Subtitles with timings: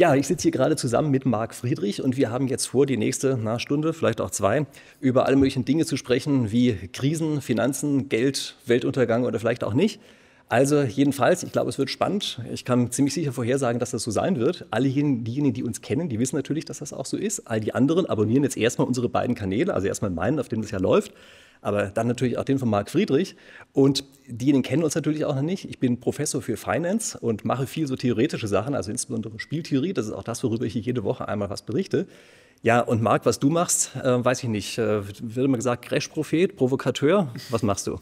[0.00, 2.96] Ja, ich sitze hier gerade zusammen mit Marc Friedrich und wir haben jetzt vor, die
[2.96, 4.64] nächste na, Stunde, vielleicht auch zwei,
[4.98, 10.00] über alle möglichen Dinge zu sprechen, wie Krisen, Finanzen, Geld, Weltuntergang oder vielleicht auch nicht.
[10.48, 12.40] Also jedenfalls, ich glaube, es wird spannend.
[12.50, 14.64] Ich kann ziemlich sicher vorhersagen, dass das so sein wird.
[14.70, 17.46] Alle diejenigen, die uns kennen, die wissen natürlich, dass das auch so ist.
[17.46, 20.70] All die anderen abonnieren jetzt erstmal unsere beiden Kanäle, also erstmal meinen, auf dem das
[20.70, 21.12] ja läuft
[21.60, 23.36] aber dann natürlich auch den von Marc Friedrich.
[23.72, 25.68] Und diejenigen kennen uns natürlich auch noch nicht.
[25.68, 29.92] Ich bin Professor für Finance und mache viel so theoretische Sachen, also insbesondere Spieltheorie.
[29.92, 32.06] Das ist auch das, worüber ich hier jede Woche einmal was berichte.
[32.62, 34.76] Ja, und Marc, was du machst, äh, weiß ich nicht.
[34.76, 37.32] Äh, wird immer gesagt, Crash-Prophet, Provokateur.
[37.48, 37.98] Was machst du?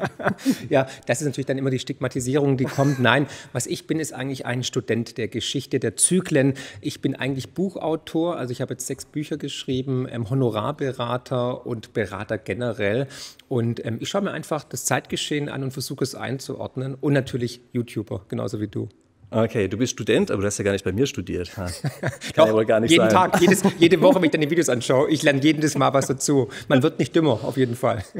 [0.68, 3.00] ja, das ist natürlich dann immer die Stigmatisierung, die kommt.
[3.00, 6.54] Nein, was ich bin, ist eigentlich ein Student der Geschichte, der Zyklen.
[6.80, 12.38] Ich bin eigentlich Buchautor, also ich habe jetzt sechs Bücher geschrieben, ähm, Honorarberater und Berater
[12.38, 13.08] generell.
[13.48, 16.94] Und ähm, ich schaue mir einfach das Zeitgeschehen an und versuche es einzuordnen.
[16.94, 18.88] Und natürlich YouTuber, genauso wie du.
[19.30, 21.50] Okay, du bist Student, aber du hast ja gar nicht bei mir studiert.
[21.54, 21.70] Kann
[22.34, 23.30] Doch, ja wohl gar nicht jeden sein.
[23.30, 26.48] Tag, jedes, jede Woche, wenn ich deine Videos anschaue, ich lerne jedes Mal was dazu.
[26.68, 28.04] Man wird nicht dümmer, auf jeden Fall.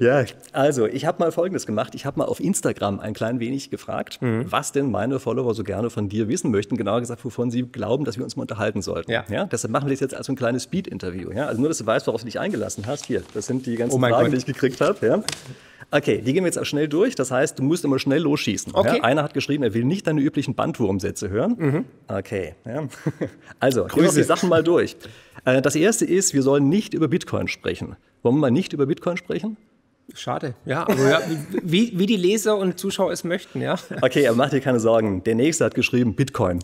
[0.00, 1.94] Ja, also ich habe mal Folgendes gemacht.
[1.94, 4.50] Ich habe mal auf Instagram ein klein wenig gefragt, mhm.
[4.50, 6.76] was denn meine Follower so gerne von dir wissen möchten.
[6.76, 9.10] Genauer gesagt, wovon sie glauben, dass wir uns mal unterhalten sollten.
[9.10, 9.24] Ja.
[9.28, 11.32] ja deshalb machen wir das jetzt als ein kleines Speed-Interview.
[11.32, 11.46] Ja?
[11.46, 13.06] Also nur, dass du weißt, worauf du dich eingelassen hast.
[13.06, 14.32] Hier, das sind die ganzen oh Fragen, Gott.
[14.32, 15.06] die ich gekriegt habe.
[15.06, 15.22] Ja?
[15.90, 17.14] Okay, die gehen wir jetzt auch schnell durch.
[17.14, 18.74] Das heißt, du musst immer schnell losschießen.
[18.74, 18.96] Okay.
[18.98, 19.04] Ja?
[19.04, 21.56] Einer hat geschrieben, er will nicht deine üblichen Bandwurmsätze hören.
[21.58, 21.84] Mhm.
[22.08, 22.54] Okay.
[22.64, 22.88] Ja.
[23.60, 24.96] Also, gehen wir die Sachen mal durch.
[25.44, 27.96] Äh, das erste ist, wir sollen nicht über Bitcoin sprechen.
[28.22, 29.56] Wollen wir mal nicht über Bitcoin sprechen?
[30.12, 31.20] Schade, ja, aber ja,
[31.62, 33.76] wie, wie die Leser und Zuschauer es möchten, ja.
[34.02, 35.24] Okay, aber mach dir keine Sorgen.
[35.24, 36.58] Der nächste hat geschrieben Bitcoin.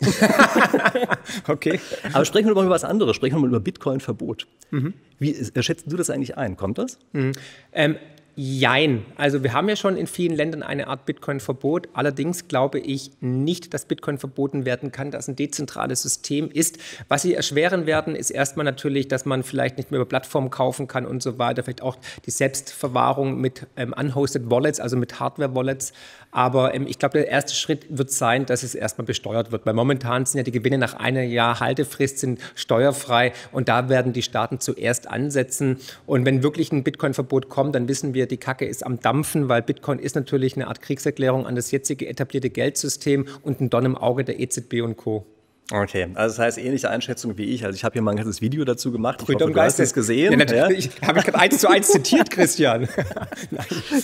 [1.48, 1.80] okay.
[2.12, 3.16] Aber sprechen wir mal über was anderes.
[3.16, 4.46] Sprechen wir mal über Bitcoin-Verbot.
[4.70, 4.92] Mhm.
[5.18, 6.58] Wie schätzt du das eigentlich ein?
[6.58, 6.98] Kommt das?
[7.12, 7.32] Mhm.
[7.72, 7.96] Ähm,
[8.42, 9.04] Jein.
[9.16, 11.90] Also wir haben ja schon in vielen Ländern eine Art Bitcoin-Verbot.
[11.92, 16.78] Allerdings glaube ich nicht, dass Bitcoin verboten werden kann, dass ein dezentrales System ist.
[17.08, 20.88] Was sie erschweren werden, ist erstmal natürlich, dass man vielleicht nicht mehr über Plattformen kaufen
[20.88, 21.62] kann und so weiter.
[21.64, 25.92] Vielleicht auch die Selbstverwahrung mit ähm, unhosted Wallets, also mit Hardware-Wallets.
[26.30, 29.66] Aber ähm, ich glaube, der erste Schritt wird sein, dass es erstmal besteuert wird.
[29.66, 34.14] Weil momentan sind ja die Gewinne nach einem Jahr Haltefrist sind steuerfrei und da werden
[34.14, 35.76] die Staaten zuerst ansetzen.
[36.06, 39.62] Und wenn wirklich ein Bitcoin-Verbot kommt, dann wissen wir, die Kacke ist am Dampfen, weil
[39.62, 43.96] Bitcoin ist natürlich eine Art Kriegserklärung an das jetzige etablierte Geldsystem und ein Don im
[43.96, 45.26] Auge der EZB und Co.
[45.72, 47.64] Okay, also das heißt ähnliche Einschätzung wie ich.
[47.64, 49.22] Also ich habe hier mal ein ganzes Video dazu gemacht.
[49.22, 50.32] Ich hoffe, du hast es gesehen.
[50.32, 50.90] Ja, natürlich.
[51.00, 51.08] Ja?
[51.08, 52.88] Habe ich gerade eins zu eins zitiert, Christian.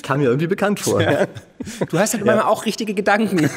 [0.03, 1.03] Kam mir irgendwie bekannt vor.
[1.03, 1.27] Ja.
[1.91, 2.27] Du hast halt ja.
[2.27, 3.51] manchmal auch richtige Gedanken.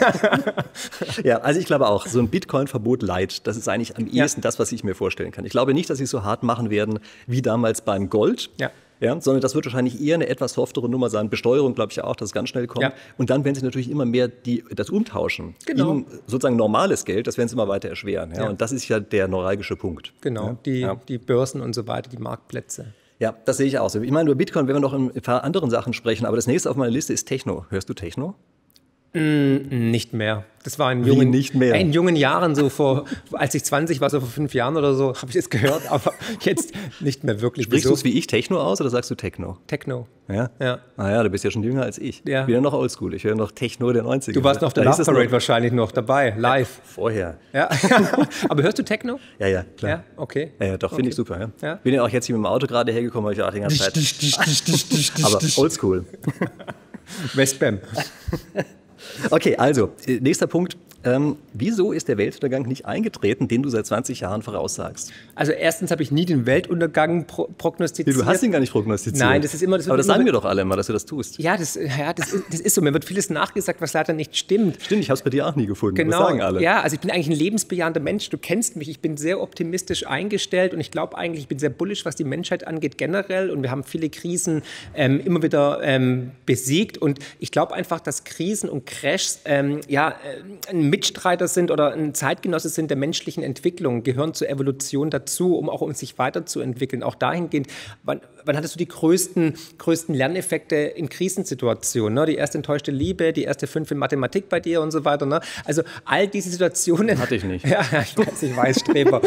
[1.24, 4.58] ja, also ich glaube auch, so ein Bitcoin-Verbot light, das ist eigentlich am ehesten das,
[4.58, 5.46] was ich mir vorstellen kann.
[5.46, 8.50] Ich glaube nicht, dass sie es so hart machen werden wie damals beim Gold.
[8.60, 11.30] Ja ja, sondern das wird wahrscheinlich eher eine etwas softere Nummer sein.
[11.30, 12.84] Besteuerung glaube ich ja auch, dass es ganz schnell kommt.
[12.84, 12.94] Ja.
[13.18, 15.56] Und dann werden sie natürlich immer mehr die, das umtauschen.
[15.66, 15.92] Genau.
[15.92, 18.32] In sozusagen normales Geld, das werden sie immer weiter erschweren.
[18.32, 18.44] Ja?
[18.44, 18.50] ja.
[18.50, 20.14] Und das ist ja der neuralgische Punkt.
[20.22, 20.58] Genau, ja?
[20.66, 22.94] Die, die Börsen und so weiter, die Marktplätze.
[23.20, 24.02] Ja, das sehe ich auch so.
[24.02, 26.48] Ich meine, über Bitcoin werden wir noch in ein paar anderen Sachen sprechen, aber das
[26.48, 27.66] nächste auf meiner Liste ist Techno.
[27.70, 28.36] Hörst du Techno?
[29.14, 30.46] Mm, nicht mehr.
[30.64, 34.30] Das war in jungen, in jungen Jahren, so vor, als ich 20 war, so vor
[34.30, 37.66] fünf Jahren oder so, habe ich es gehört, aber jetzt nicht mehr wirklich.
[37.66, 39.58] Sprichst du es wie ich Techno aus oder sagst du Techno?
[39.68, 40.08] Techno.
[40.28, 40.52] Ja?
[40.60, 40.80] Ja.
[40.98, 42.22] Naja, ah du bist ja schon jünger als ich.
[42.26, 42.42] Ja.
[42.42, 43.14] Ich bin ja noch oldschool.
[43.16, 44.34] Ich höre noch Techno der 90er.
[44.34, 46.78] Du warst noch auf der Love Parade wahrscheinlich noch dabei, live.
[46.78, 47.38] Ja, vorher.
[47.54, 47.70] Ja.
[48.50, 49.20] aber hörst du Techno?
[49.40, 49.92] Ja, ja, klar.
[49.92, 50.52] Ja, okay.
[50.60, 51.10] Ja, ja doch, finde okay.
[51.10, 51.40] ich super.
[51.40, 51.50] Ja.
[51.62, 51.76] ja.
[51.76, 53.78] Bin ja auch jetzt hier mit dem Auto gerade hergekommen, weil ich auch die ganze
[53.92, 55.24] Zeit.
[55.24, 56.06] aber oldschool.
[57.34, 57.80] Westbam.
[59.30, 60.78] Okay, also, äh, nächster Punkt.
[61.06, 65.14] Ähm, wieso ist der Weltuntergang nicht eingetreten, den du seit 20 Jahren voraussagst?
[65.34, 68.18] Also erstens habe ich nie den Weltuntergang pro prognostiziert.
[68.18, 69.24] Du hast ihn gar nicht prognostiziert.
[69.24, 69.88] Nein, das ist immer das.
[69.88, 71.40] Aber das sagen wir doch alle immer, dass du das tust.
[71.40, 72.82] Ja, das, ja, das, ist, das ist so.
[72.82, 74.82] Mir wird vieles nachgesagt, was leider nicht stimmt.
[74.82, 75.96] Stimmt, ich habe es bei dir auch nie gefunden.
[75.96, 76.20] Genau.
[76.20, 76.62] Das sagen alle.
[76.62, 78.30] Ja, also ich bin eigentlich ein lebensbejahender Mensch.
[78.30, 78.90] Du kennst mich.
[78.90, 82.26] Ich bin sehr optimistisch eingestellt und ich glaube eigentlich, ich bin sehr bullisch, was die
[82.26, 83.52] Menschheit angeht generell.
[83.52, 86.98] Und wir haben viele Krisen ähm, immer wieder ähm, besiegt.
[86.98, 91.94] Und ich glaube einfach, dass Krisen und Crashs ähm, ja, äh, ein Mitstreiter sind oder
[91.94, 97.04] ein Zeitgenosse sind der menschlichen Entwicklung, gehören zur Evolution dazu, um auch um sich weiterzuentwickeln.
[97.04, 97.68] Auch dahingehend,
[98.04, 102.14] wann, wann hattest du die größten, größten Lerneffekte in Krisensituationen?
[102.14, 102.26] Ne?
[102.26, 105.26] Die erste enttäuschte Liebe, die erste fünf in Mathematik bei dir und so weiter.
[105.26, 105.42] Ne?
[105.66, 107.20] Also all diese Situationen.
[107.20, 107.66] Hatte ich nicht.
[107.70, 109.22] Ja, ich weiß, ich weiß, Streber.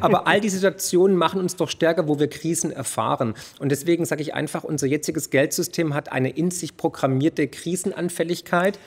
[0.00, 3.34] Aber all diese Situationen machen uns doch stärker, wo wir Krisen erfahren.
[3.58, 8.78] Und deswegen sage ich einfach, unser jetziges Geldsystem hat eine in sich programmierte Krisenanfälligkeit.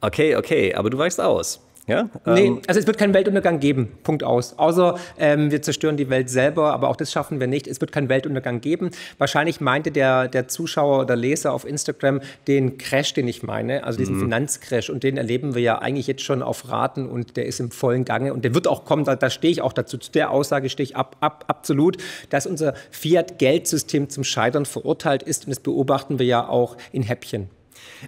[0.00, 1.60] Okay, okay, aber du weichst aus.
[1.88, 2.10] Ja?
[2.26, 4.58] Nee, Ähm, also es wird keinen Weltuntergang geben, Punkt aus.
[4.58, 7.66] Außer ähm, wir zerstören die Welt selber, aber auch das schaffen wir nicht.
[7.66, 8.90] Es wird keinen Weltuntergang geben.
[9.16, 13.98] Wahrscheinlich meinte der, der Zuschauer oder Leser auf Instagram den Crash, den ich meine, also
[13.98, 14.90] diesen Finanzcrash.
[14.90, 18.04] Und den erleben wir ja eigentlich jetzt schon auf Raten und der ist im vollen
[18.04, 19.96] Gange und der wird auch kommen, da, da stehe ich auch dazu.
[19.96, 21.96] Zu der Aussage stehe ich ab, ab, absolut,
[22.28, 27.48] dass unser Fiat-Geldsystem zum Scheitern verurteilt ist und das beobachten wir ja auch in Häppchen.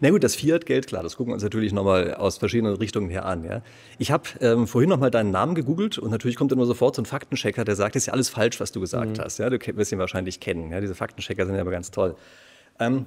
[0.00, 3.24] Na gut, das Fiat-Geld, klar, das gucken wir uns natürlich nochmal aus verschiedenen Richtungen her
[3.24, 3.44] an.
[3.44, 3.62] Ja.
[3.98, 7.06] Ich habe ähm, vorhin nochmal deinen Namen gegoogelt und natürlich kommt immer sofort so ein
[7.06, 9.38] Faktenchecker, der sagt, das ist ja alles falsch, was du gesagt hast.
[9.38, 9.50] Ja.
[9.50, 10.70] Du wirst ihn wahrscheinlich kennen.
[10.70, 10.80] Ja.
[10.80, 12.16] Diese Faktenchecker sind ja aber ganz toll.
[12.80, 13.04] Ähm,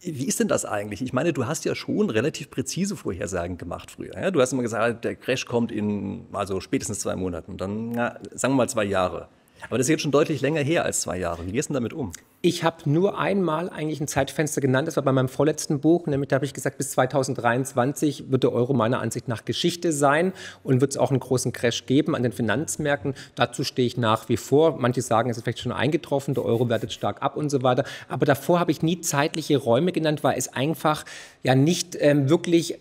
[0.00, 1.02] wie ist denn das eigentlich?
[1.02, 4.14] Ich meine, du hast ja schon relativ präzise Vorhersagen gemacht früher.
[4.14, 4.30] Ja?
[4.30, 8.54] Du hast immer gesagt, der Crash kommt in also spätestens zwei Monaten, dann na, sagen
[8.54, 9.28] wir mal zwei Jahre.
[9.68, 11.46] Aber das ist jetzt schon deutlich länger her als zwei Jahre.
[11.46, 12.12] Wie gehst du denn damit um?
[12.42, 16.28] Ich habe nur einmal eigentlich ein Zeitfenster genannt, das war bei meinem vorletzten Buch, nämlich
[16.28, 20.32] da habe ich gesagt, bis 2023 wird der Euro meiner Ansicht nach Geschichte sein
[20.64, 23.14] und wird es auch einen großen Crash geben an den Finanzmärkten.
[23.34, 24.78] Dazu stehe ich nach wie vor.
[24.78, 27.84] Manche sagen, es ist vielleicht schon eingetroffen, der Euro wertet stark ab und so weiter.
[28.08, 31.04] Aber davor habe ich nie zeitliche Räume genannt, weil es einfach
[31.42, 32.78] ja nicht ähm, wirklich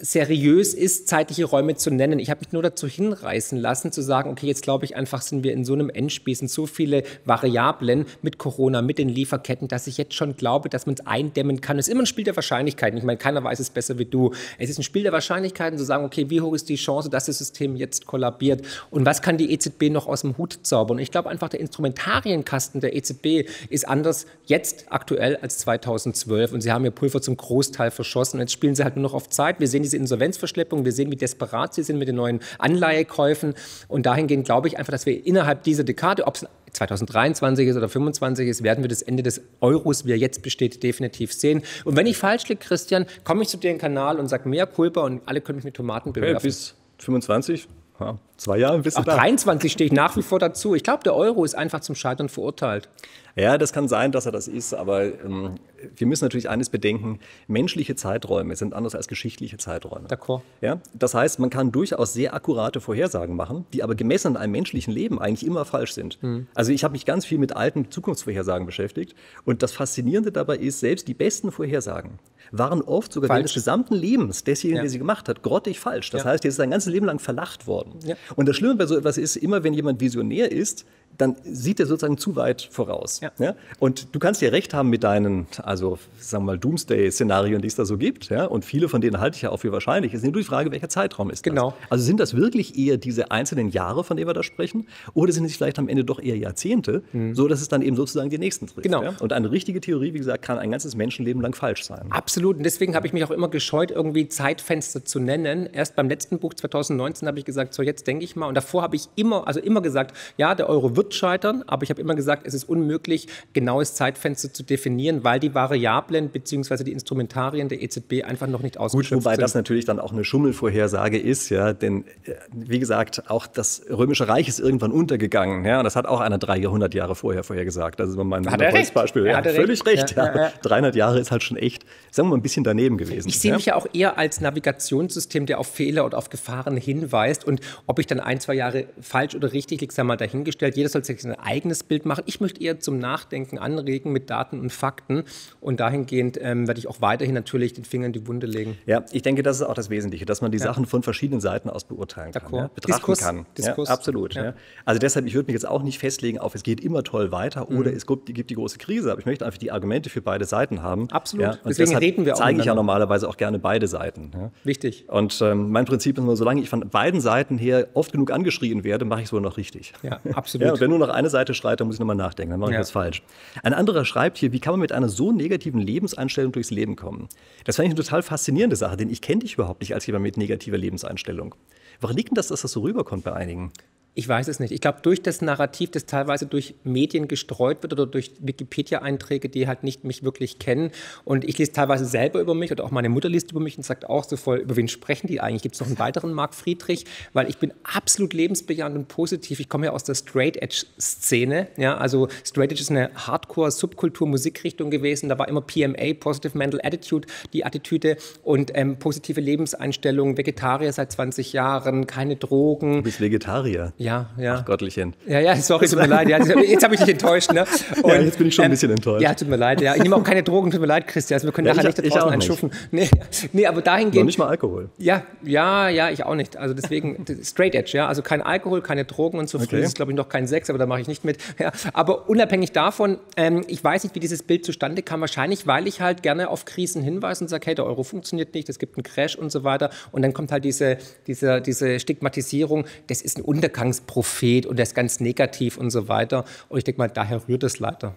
[0.00, 2.18] seriös ist, zeitliche Räume zu nennen.
[2.18, 5.44] Ich habe mich nur dazu hinreißen lassen, zu sagen, okay, jetzt glaube ich einfach, sind
[5.44, 9.86] wir in so einem Endspiel, sind so viele Variablen mit Corona, mit den Lieferketten, dass
[9.86, 11.78] ich jetzt schon glaube, dass man es eindämmen kann.
[11.78, 12.98] Es ist immer ein Spiel der Wahrscheinlichkeiten.
[12.98, 14.32] Ich meine, keiner weiß es besser wie du.
[14.58, 17.26] Es ist ein Spiel der Wahrscheinlichkeiten, zu sagen, okay, wie hoch ist die Chance, dass
[17.26, 20.96] das System jetzt kollabiert und was kann die EZB noch aus dem Hut zaubern?
[20.96, 26.60] Und ich glaube einfach, der Instrumentarienkasten der EZB ist anders jetzt aktuell als 2012 und
[26.60, 29.28] sie haben ihr Pulver zum Großteil verschossen und jetzt spielen sie halt nur noch auf
[29.28, 29.60] Zeit.
[29.60, 33.54] Wir sehen diese Insolvenzverschleppung, wir sehen, wie desperat sie sind mit den neuen Anleihekäufen
[33.88, 37.88] und dahingehend glaube ich einfach, dass wir innerhalb dieser Dekade, ob es 2023 ist oder
[37.88, 41.62] 2025 ist, werden wir das Ende des Euros, wie er jetzt besteht, definitiv sehen.
[41.84, 44.48] Und wenn ich falsch liege, Christian, komme ich zu dir in den Kanal und sage
[44.48, 46.46] mehr Kulpa und alle können mich mit Tomaten Okay, bewerfen.
[46.46, 47.66] bis 25,
[48.00, 49.16] ja, zwei Jahre bist du Auch da.
[49.16, 50.74] 23 stehe ich nach wie vor dazu.
[50.74, 52.88] Ich glaube, der Euro ist einfach zum Scheitern verurteilt.
[53.36, 55.54] Ja, das kann sein, dass er das ist, aber ähm,
[55.96, 60.08] wir müssen natürlich eines bedenken, menschliche Zeiträume sind anders als geschichtliche Zeiträume.
[60.08, 60.42] D'accord.
[60.60, 60.80] Ja?
[60.94, 64.92] Das heißt, man kann durchaus sehr akkurate Vorhersagen machen, die aber gemessen an einem menschlichen
[64.92, 66.18] Leben eigentlich immer falsch sind.
[66.54, 69.14] Also ich habe mich ganz viel mit alten Zukunftsvorhersagen beschäftigt
[69.44, 72.18] und das Faszinierende dabei ist, selbst die besten Vorhersagen
[72.52, 73.54] waren oft sogar während Falsch.
[73.54, 74.82] des gesamten Lebens desjenigen, Ja.
[74.82, 76.10] der sie gemacht hat, grottig falsch.
[76.10, 76.30] Das Ja.
[76.30, 77.98] heißt, er ist sein ganzes Leben lang verlacht worden.
[78.04, 78.16] Ja.
[78.36, 80.84] Und das Schlimme bei so etwas ist, immer wenn jemand visionär ist,
[81.20, 83.20] dann sieht er sozusagen zu weit voraus.
[83.38, 83.54] Ja.
[83.78, 87.74] Und du kannst ja recht haben mit deinen, also sagen wir mal, Doomsday-Szenarien, die es
[87.76, 88.30] da so gibt.
[88.30, 88.44] Ja?
[88.46, 90.14] Und viele von denen halte ich ja auch für wahrscheinlich.
[90.14, 91.74] Es ist nur die Frage, welcher Zeitraum ist Genau.
[91.82, 91.90] das?
[91.92, 94.86] Also sind das wirklich eher diese einzelnen Jahre, von denen wir da sprechen?
[95.14, 97.02] Oder sind es vielleicht am Ende doch eher Jahrzehnte,
[97.32, 98.82] so dass es dann eben sozusagen die nächsten trifft?
[98.82, 99.02] Genau.
[99.02, 99.14] Ja?
[99.20, 102.06] Und eine richtige Theorie, wie gesagt, kann ein ganzes Menschenleben lang falsch sein.
[102.10, 102.56] Absolut.
[102.56, 105.68] Und deswegen habe ich mich auch immer gescheut, irgendwie Zeitfenster zu nennen.
[105.72, 108.46] Erst beim letzten Buch 2019 habe ich gesagt, so jetzt denke ich mal.
[108.46, 111.90] Und davor habe ich immer, also immer gesagt, ja, der Euro wird scheitern, aber ich
[111.90, 116.84] habe immer gesagt, es ist unmöglich, genaues Zeitfenster zu definieren, weil die Variablen bzw.
[116.84, 119.42] die Instrumentarien der EZB einfach noch nicht Gut, ausgeschöpft wobei sind.
[119.42, 124.28] das natürlich dann auch eine Schummelvorhersage ist, ja, denn äh, wie gesagt, auch das Römische
[124.28, 128.00] Reich ist irgendwann untergegangen, ja, und das hat auch einer 300 Jahre vorher vorhergesagt.
[128.00, 128.42] Das ist immer mein.
[128.42, 129.26] Beispiel.
[129.26, 130.02] Er Ja, völlig recht.
[130.02, 130.16] recht.
[130.16, 130.52] Ja, Ja, ja, ja.
[130.62, 133.28] 300 Jahre ist halt schon echt, sagen wir mal, ein bisschen daneben gewesen.
[133.28, 133.56] Ich sehe ja.
[133.56, 137.46] mich ja auch eher als Navigationssystem, der auf Fehler und auf Gefahren hinweist.
[137.46, 140.76] Und ob ich dann ein, zwei Jahre falsch oder richtig liege, sei mal dahingestellt.
[140.76, 142.22] Jeder soll sich sein eigenes Bild machen.
[142.26, 145.24] Ich möchte eher zum Nachdenken anregen mit Daten und Fakten.
[145.60, 148.76] Und dahingehend ähm, werde ich auch weiterhin natürlich den Finger in die Wunde legen.
[148.86, 151.70] Ja, ich denke, das ist auch das Wesentliche, dass man die Sachen von verschiedenen Seiten
[151.70, 153.18] aus beurteilen kann, ja, betrachten Diskurs.
[153.20, 153.46] kann.
[153.56, 153.88] Diskurs.
[153.88, 154.34] Ja, absolut.
[154.34, 154.44] Ja.
[154.44, 154.54] Ja.
[154.84, 157.66] Also deshalb, ich würde mich jetzt auch nicht festlegen auf, es geht immer toll weiter
[157.70, 157.78] Mhm.
[157.78, 160.44] oder es gibt, gibt die große Krise, aber ich möchte einfach die Argumente für beide
[160.44, 161.08] Seiten haben.
[161.10, 161.44] Absolut.
[161.44, 164.30] Ja, und Deswegen deshalb reden wir auch zeige ich ja normalerweise auch gerne beide Seiten.
[164.34, 164.50] Ja.
[164.64, 165.04] Wichtig.
[165.08, 168.84] Und ähm, mein Prinzip ist immer, solange ich von beiden Seiten her oft genug angeschrien
[168.84, 169.92] werde, mache ich es wohl noch richtig.
[170.02, 170.66] Ja, absolut.
[170.68, 172.80] Ja, nur noch eine Seite schreit, dann muss ich nochmal nachdenken, dann mache ich Ja.
[172.80, 173.22] was falsch.
[173.62, 177.28] Ein anderer schreibt hier, wie kann man mit einer so negativen Lebenseinstellung durchs Leben kommen?
[177.64, 180.22] Das fand ich eine total faszinierende Sache, denn ich kenne dich überhaupt nicht als jemand
[180.24, 181.54] mit negativer Lebenseinstellung.
[182.00, 183.72] Woran liegt denn das, dass das so rüberkommt bei einigen?
[184.14, 184.72] Ich weiß es nicht.
[184.72, 189.68] Ich glaube, durch das Narrativ, das teilweise durch Medien gestreut wird oder durch Wikipedia-Einträge, die
[189.68, 190.90] halt nicht mich wirklich kennen.
[191.24, 193.84] Und ich lese teilweise selber über mich oder auch meine Mutter liest über mich und
[193.84, 195.62] sagt auch so voll, über wen sprechen die eigentlich?
[195.62, 197.04] Gibt es noch einen weiteren Marc Friedrich?
[197.34, 199.60] Weil ich bin absolut lebensbejahend und positiv.
[199.60, 201.68] Ich komme ja aus der Straight-Edge-Szene.
[201.76, 205.28] Ja, also Straight-Edge ist eine Hardcore-Subkultur-Musikrichtung gewesen.
[205.28, 211.12] Da war immer PMA, Positive Mental Attitude, die Attitüde und ähm, positive Lebenseinstellung, Vegetarier seit
[211.12, 212.96] 20 Jahren, keine Drogen.
[212.96, 213.92] Du bist Vegetarier.
[213.98, 214.54] Ja, Ja, ja.
[214.56, 215.14] Ach Gottlichen.
[215.24, 216.28] Ja, ja, sorry, tut mir leid.
[216.28, 217.52] Ja, jetzt habe ich dich enttäuscht.
[217.52, 217.64] Ne?
[218.02, 219.22] Und, ja, jetzt bin ich schon ein bisschen ähm, enttäuscht.
[219.22, 219.80] Ja, tut mir leid.
[219.80, 219.94] Ja.
[219.94, 221.36] Ich nehme auch keine Drogen, tut mir leid, Christian.
[221.36, 222.70] Also wir können ja, nachher ich, nicht da draußen einschuffen.
[222.90, 223.08] Nee,
[223.52, 224.16] nee, aber dahingehend.
[224.16, 224.88] Noch nicht mal Alkohol.
[224.98, 226.56] Ja, ja, ja, ich auch nicht.
[226.56, 228.08] Also deswegen straight edge, ja.
[228.08, 229.66] Also kein Alkohol, keine Drogen und so okay.
[229.68, 231.38] früh ist, glaube ich, noch kein Sex, aber da mache ich nicht mit.
[231.58, 235.20] Ja, aber unabhängig davon, ähm, ich weiß nicht, wie dieses Bild zustande kam.
[235.20, 238.68] Wahrscheinlich, weil ich halt gerne auf Krisen hinweise und sage, hey, der Euro funktioniert nicht,
[238.68, 239.90] es gibt einen Crash und so weiter.
[240.10, 240.98] Und dann kommt halt diese,
[241.28, 243.44] diese, diese Stigmatisierung, das ist ein
[243.90, 246.44] Untergangsprophet und der ist ganz negativ und so weiter.
[246.68, 248.14] Und ich denke mal, daher rührt es leider.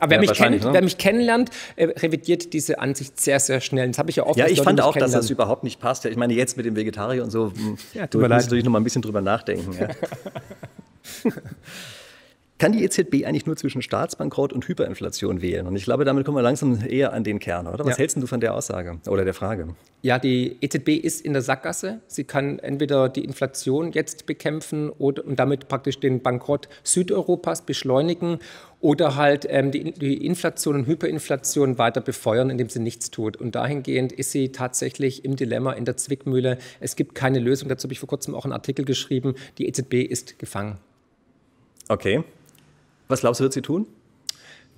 [0.00, 0.72] Aber wer, ja, mich kennt, ne?
[0.72, 3.88] wer mich kennenlernt, äh, revidiert diese Ansicht sehr, sehr schnell.
[3.88, 4.38] Das habe ich ja oft.
[4.38, 6.06] Ja, ich fand auch, dass das überhaupt nicht passt.
[6.06, 7.52] Ich meine, jetzt mit dem Vegetarier und so,
[7.92, 9.76] ja, du musst natürlich noch mal ein bisschen drüber nachdenken.
[9.78, 9.88] Ja.
[12.62, 15.66] Kann die EZB eigentlich nur zwischen Staatsbankrott und Hyperinflation wählen?
[15.66, 17.84] Und ich glaube, damit kommen wir langsam eher an den Kern, oder?
[17.84, 17.98] Was ja.
[17.98, 19.74] hältst du von der Aussage oder der Frage?
[20.02, 22.02] Ja, die EZB ist in der Sackgasse.
[22.06, 28.38] Sie kann entweder die Inflation jetzt bekämpfen oder, und damit praktisch den Bankrott Südeuropas beschleunigen
[28.80, 33.36] oder halt ähm, die, die, Inflation und Hyperinflation weiter befeuern, indem sie nichts tut.
[33.36, 36.58] Und dahingehend ist sie tatsächlich im Dilemma, in der Zwickmühle.
[36.78, 37.68] Es gibt keine Lösung.
[37.68, 39.34] Dazu habe ich vor kurzem auch einen Artikel geschrieben.
[39.58, 40.78] Die EZB ist gefangen.
[41.88, 42.22] Okay.
[43.12, 43.86] Was glaubst du, wird sie tun?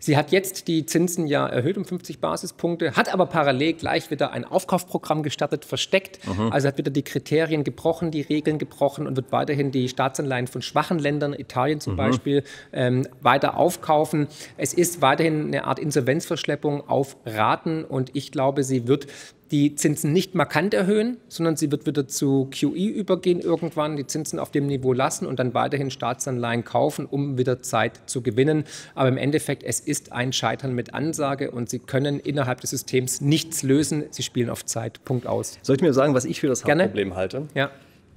[0.00, 4.32] Sie hat jetzt die Zinsen ja erhöht um 50 Basispunkte, hat aber parallel gleich wieder
[4.32, 6.18] ein Aufkaufprogramm gestartet, versteckt.
[6.26, 6.52] Mhm.
[6.52, 10.60] Also hat wieder die Kriterien gebrochen, die Regeln gebrochen und wird weiterhin die Staatsanleihen von
[10.60, 11.98] schwachen Ländern, Italien zum mhm.
[11.98, 14.26] Beispiel, ähm, weiter aufkaufen.
[14.58, 19.06] Es ist weiterhin eine Art Insolvenzverschleppung auf Raten und ich glaube, sie wird
[19.50, 24.38] die Zinsen nicht markant erhöhen, sondern sie wird wieder zu QE übergehen irgendwann, die Zinsen
[24.38, 28.64] auf dem Niveau lassen und dann weiterhin Staatsanleihen kaufen, um wieder Zeit zu gewinnen.
[28.94, 33.20] Aber im Endeffekt, es ist ein Scheitern mit Ansage und sie können innerhalb des Systems
[33.20, 34.04] nichts lösen.
[34.10, 35.04] Sie spielen auf Zeit.
[35.04, 35.58] Punkt aus.
[35.62, 36.84] Soll ich mir sagen, was ich für das Gerne?
[36.84, 37.48] Hauptproblem halte?
[37.54, 37.70] Ja.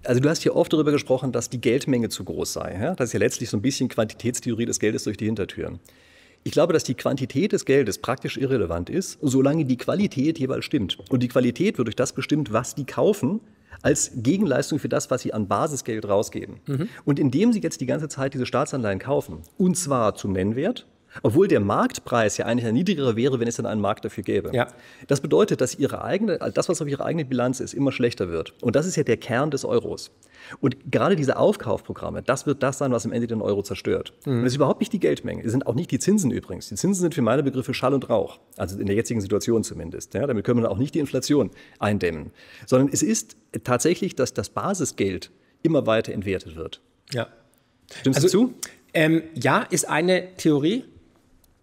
[0.04, 2.78] Also du hast hier oft darüber gesprochen, dass die Geldmenge zu groß sei.
[2.80, 2.96] Ja?
[2.96, 5.80] Das ist ja letztlich so ein bisschen Quantitätstheorie des Geldes durch die Hintertüren.
[6.48, 10.98] Ich glaube, dass die Quantität des Geldes praktisch irrelevant ist, solange die Qualität jeweils stimmt.
[11.10, 13.42] Und die Qualität wird durch das bestimmt, was die kaufen,
[13.82, 16.62] als Gegenleistung für das, was sie an Basisgeld rausgeben.
[16.66, 16.88] Mhm.
[17.04, 20.88] Und indem sie jetzt die ganze Zeit diese Staatsanleihen kaufen, und zwar zum Nennwert,
[21.24, 24.52] obwohl der Marktpreis ja eigentlich ein niedrigerer wäre, wenn es dann einen Markt dafür gäbe.
[24.54, 24.68] Ja.
[25.08, 28.54] Das bedeutet, dass ihre eigene, das, was auf ihre eigene Bilanz ist, immer schlechter wird.
[28.62, 30.12] Und das ist ja der Kern des Euros.
[30.60, 34.14] Und gerade diese Aufkaufprogramme, das wird das sein, was am Ende den Euro zerstört.
[34.26, 34.34] Mhm.
[34.34, 35.44] Und das ist überhaupt nicht die Geldmenge.
[35.44, 36.70] Es sind auch nicht die Zinsen übrigens.
[36.70, 38.40] Die Zinsen sind für meine Begriffe Schall und Rauch.
[38.56, 40.14] Also in der jetzigen Situation zumindest.
[40.14, 42.32] Ja, damit können wir auch nicht die Inflation eindämmen.
[42.66, 45.32] Sondern es ist tatsächlich, dass das Basisgeld
[45.64, 46.82] immer weiter entwertet wird.
[47.12, 47.28] Ja.
[48.00, 48.54] Stimmst also, du zu?
[48.94, 50.86] Ähm, ja, ist eine Theorie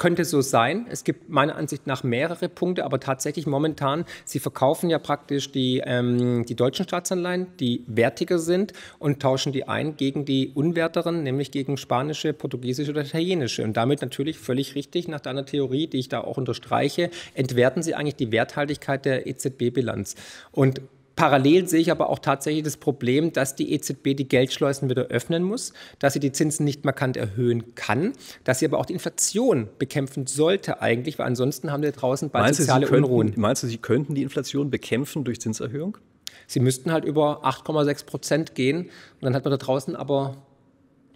[0.05, 0.87] könnte so sein.
[0.91, 5.83] Es gibt meiner Ansicht nach mehrere Punkte, aber tatsächlich momentan, Sie verkaufen ja praktisch die,
[5.83, 11.53] ähm, die deutschen Staatsanleihen, die wertiger sind und tauschen die ein gegen die unwerteren, nämlich
[11.53, 13.65] gegen spanische, portugiesische oder italienische.
[13.65, 17.95] Und damit natürlich völlig richtig nach deiner Theorie, die ich da auch unterstreiche, entwerten Sie
[17.95, 20.17] eigentlich die Werthaltigkeit der EZB-Bilanz.
[20.53, 20.83] Und
[21.17, 25.45] Parallel sehe ich aber auch tatsächlich das Problem, dass die EZB die Geldschleusen wieder öffnen
[25.45, 29.69] muss, dass sie die Zinsen nicht markant erhöhen kann, dass sie aber auch die Inflation
[29.79, 33.33] bekämpfen sollte eigentlich, weil ansonsten haben wir draußen bald meinst soziale könnten, Unruhen.
[33.37, 35.99] Meinst du, sie könnten die Inflation bekämpfen durch Zinserhöhung?
[36.47, 38.91] Sie müssten halt über 8,6 Prozent gehen und
[39.23, 40.37] dann hat man da draußen aber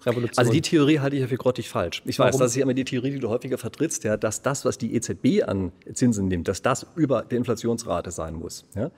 [0.06, 0.38] Revolution.
[0.38, 2.02] Also die Theorie halte ich ja für grottig falsch.
[2.04, 2.32] Ich Warum?
[2.32, 4.78] weiß, das ist ja immer die Theorie, die du häufiger vertrittst, ja, dass das, was
[4.78, 8.64] die EZB an Zinsen nimmt, dass das über der Inflationsrate sein muss.
[8.76, 8.90] Ja?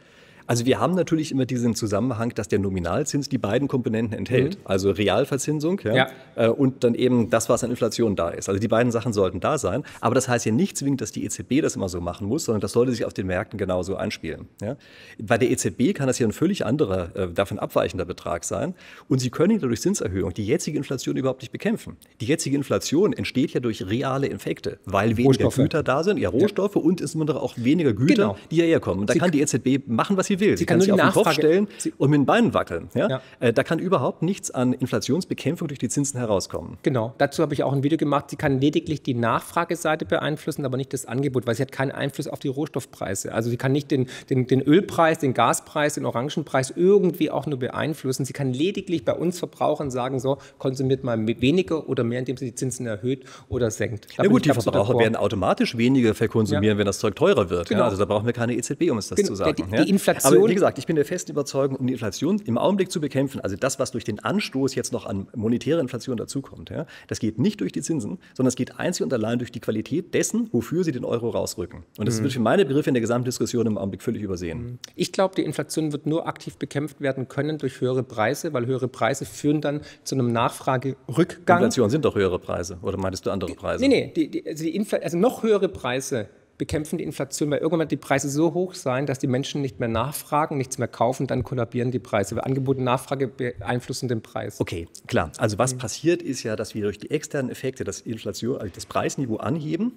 [0.50, 4.58] Also wir haben natürlich immer diesen Zusammenhang, dass der Nominalzins die beiden Komponenten enthält.
[4.58, 4.62] Mhm.
[4.64, 6.08] Also Realverzinsung ja, ja.
[6.34, 8.48] Äh, und dann eben das, was an Inflation da ist.
[8.48, 9.84] Also die beiden Sachen sollten da sein.
[10.00, 12.60] Aber das heißt ja nicht zwingend, dass die EZB das immer so machen muss, sondern
[12.62, 14.48] das sollte sich auf den Märkten genauso einspielen.
[14.60, 14.76] Ja.
[15.22, 18.74] Bei der EZB kann das ja ein völlig anderer, äh, davon abweichender Betrag sein.
[19.06, 21.96] Und sie können durch Zinserhöhung die jetzige Inflation überhaupt nicht bekämpfen.
[22.20, 25.54] Die jetzige Inflation entsteht ja durch reale Effekte, weil weniger Rohstoffe.
[25.54, 28.36] Güter da sind, ja Rohstoffe und insbesondere auch weniger Güter, genau.
[28.50, 29.02] die hierher kommen.
[29.02, 30.56] Und da sie kann die EZB machen, was sie will.
[30.56, 32.88] Sie, kann, sich auf den Kopf stellen sie und mit den Beinen wackeln.
[32.94, 33.08] Ja?
[33.08, 33.22] ja.
[33.40, 36.78] Äh, da kann überhaupt nichts an Inflationsbekämpfung durch die Zinsen herauskommen.
[36.82, 38.30] Genau, dazu habe ich auch ein Video gemacht.
[38.30, 42.28] Sie kann lediglich die Nachfrageseite beeinflussen, aber nicht das Angebot, weil sie hat keinen Einfluss
[42.28, 43.32] auf die Rohstoffpreise.
[43.32, 47.58] Also sie kann nicht den, den, den Ölpreis, den Gaspreis, den Orangenpreis irgendwie auch nur
[47.58, 48.24] beeinflussen.
[48.24, 52.46] Sie kann lediglich bei uns Verbrauchern sagen, so, konsumiert mal weniger oder mehr, indem sie
[52.46, 54.06] die Zinsen erhöht oder senkt.
[54.16, 56.78] Da ja gut, die Verbraucher werden automatisch weniger verkonsumieren, ja.
[56.78, 57.68] wenn das Zeug teurer wird.
[57.68, 57.84] Genau.
[57.84, 59.28] Also da brauchen wir keine EZB, um es das genau.
[59.28, 59.66] zu sagen.
[59.70, 62.58] Die, die Inflation Aber wie gesagt, ich bin der festen Überzeugung, um die Inflation im
[62.58, 66.70] Augenblick zu bekämpfen, also das, was durch den Anstoß jetzt noch an monetärer Inflation dazukommt,
[66.70, 69.60] ja, das geht nicht durch die Zinsen, sondern es geht einzig und allein durch die
[69.60, 71.84] Qualität dessen, wofür sie den Euro rausrücken.
[71.98, 72.24] Und das mhm.
[72.24, 74.62] wird für meine Begriffe in der Gesamtdiskussion im Augenblick völlig übersehen.
[74.62, 74.78] Mhm.
[74.94, 78.88] Ich glaube, die Inflation wird nur aktiv bekämpft werden können durch höhere Preise, weil höhere
[78.88, 81.58] Preise führen dann zu einem Nachfragerückgang.
[81.58, 83.82] Inflation sind doch höhere Preise, oder meintest du andere Preise?
[83.82, 86.28] Nee, nee, die, die, also, die also noch höhere Preise
[86.60, 89.88] bekämpfen die Inflation, weil irgendwann die Preise so hoch sein, dass die Menschen nicht mehr
[89.88, 92.36] nachfragen, nichts mehr kaufen, dann kollabieren die Preise.
[92.36, 94.60] Weil Angebot und Nachfrage beeinflussen den Preis.
[94.60, 95.32] Okay, klar.
[95.38, 95.78] Also was mhm.
[95.78, 99.92] passiert ist ja, dass wir durch die externen Effekte das, Inflation, also das Preisniveau anheben.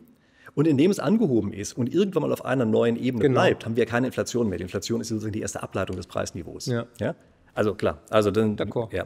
[0.55, 3.41] Und indem es angehoben ist und irgendwann mal auf einer neuen Ebene genau.
[3.41, 4.59] bleibt, haben wir keine Inflation mehr.
[4.59, 6.67] Die Inflation ist sozusagen die erste Ableitung des Preisniveaus.
[6.67, 6.85] Ja.
[6.99, 7.15] ja?
[7.55, 7.99] Also klar.
[8.09, 8.55] Also dann,
[8.91, 9.05] ja.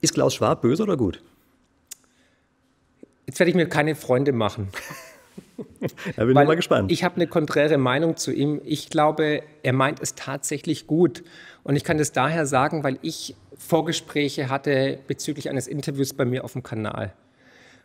[0.00, 1.22] Ist Klaus Schwab böse oder gut?
[3.26, 4.70] Jetzt werde ich mir keine Freunde machen.
[6.16, 6.92] Da bin ich mal gespannt.
[6.92, 8.60] Ich habe eine konträre Meinung zu ihm.
[8.64, 11.24] Ich glaube, er meint es tatsächlich gut.
[11.62, 16.44] Und ich kann das daher sagen, weil ich Vorgespräche hatte bezüglich eines Interviews bei mir
[16.44, 17.12] auf dem Kanal.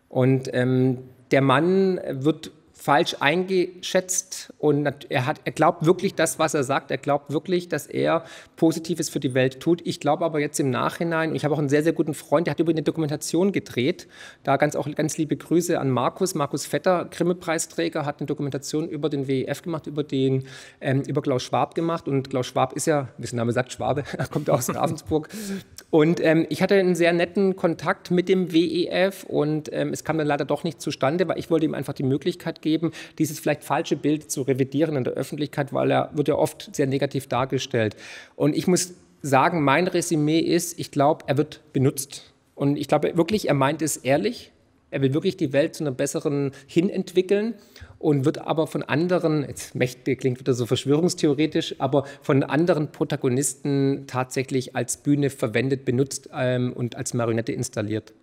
[0.09, 0.99] Und ähm,
[1.31, 2.51] der Mann wird
[2.81, 6.89] falsch eingeschätzt und er, hat, er glaubt wirklich das, was er sagt.
[6.89, 8.23] Er glaubt wirklich, dass er
[8.55, 9.85] Positives für die Welt tut.
[9.85, 12.53] Ich glaube aber jetzt im Nachhinein, ich habe auch einen sehr, sehr guten Freund, der
[12.53, 14.07] hat über eine Dokumentation gedreht.
[14.43, 16.33] Da ganz auch ganz liebe Grüße an Markus.
[16.33, 20.45] Markus Vetter, Grimme-Preisträger, hat eine Dokumentation über den WEF gemacht, über, den,
[20.79, 22.07] ähm, über Klaus Schwab gemacht.
[22.07, 25.29] Und Klaus Schwab ist ja, wie der Name sagt, Schwabe, er kommt aus Ravensburg.
[25.91, 30.17] Und ähm, ich hatte einen sehr netten Kontakt mit dem WEF und ähm, es kam
[30.17, 33.63] dann leider doch nicht zustande, weil ich wollte ihm einfach die Möglichkeit geben, dieses vielleicht
[33.65, 37.97] falsche Bild zu revidieren in der Öffentlichkeit, weil er wird ja oft sehr negativ dargestellt.
[38.37, 42.31] Und ich muss sagen, mein Resümee ist, ich glaube, er wird benutzt.
[42.55, 44.53] Und ich glaube wirklich, er meint es ehrlich.
[44.91, 47.55] Er will wirklich die Welt zu einer besseren hin entwickeln
[48.01, 54.05] und wird aber von anderen, jetzt Mächte klingt wieder so verschwörungstheoretisch, aber von anderen Protagonisten
[54.07, 58.13] tatsächlich als Bühne verwendet, benutzt ähm, und als Marionette installiert.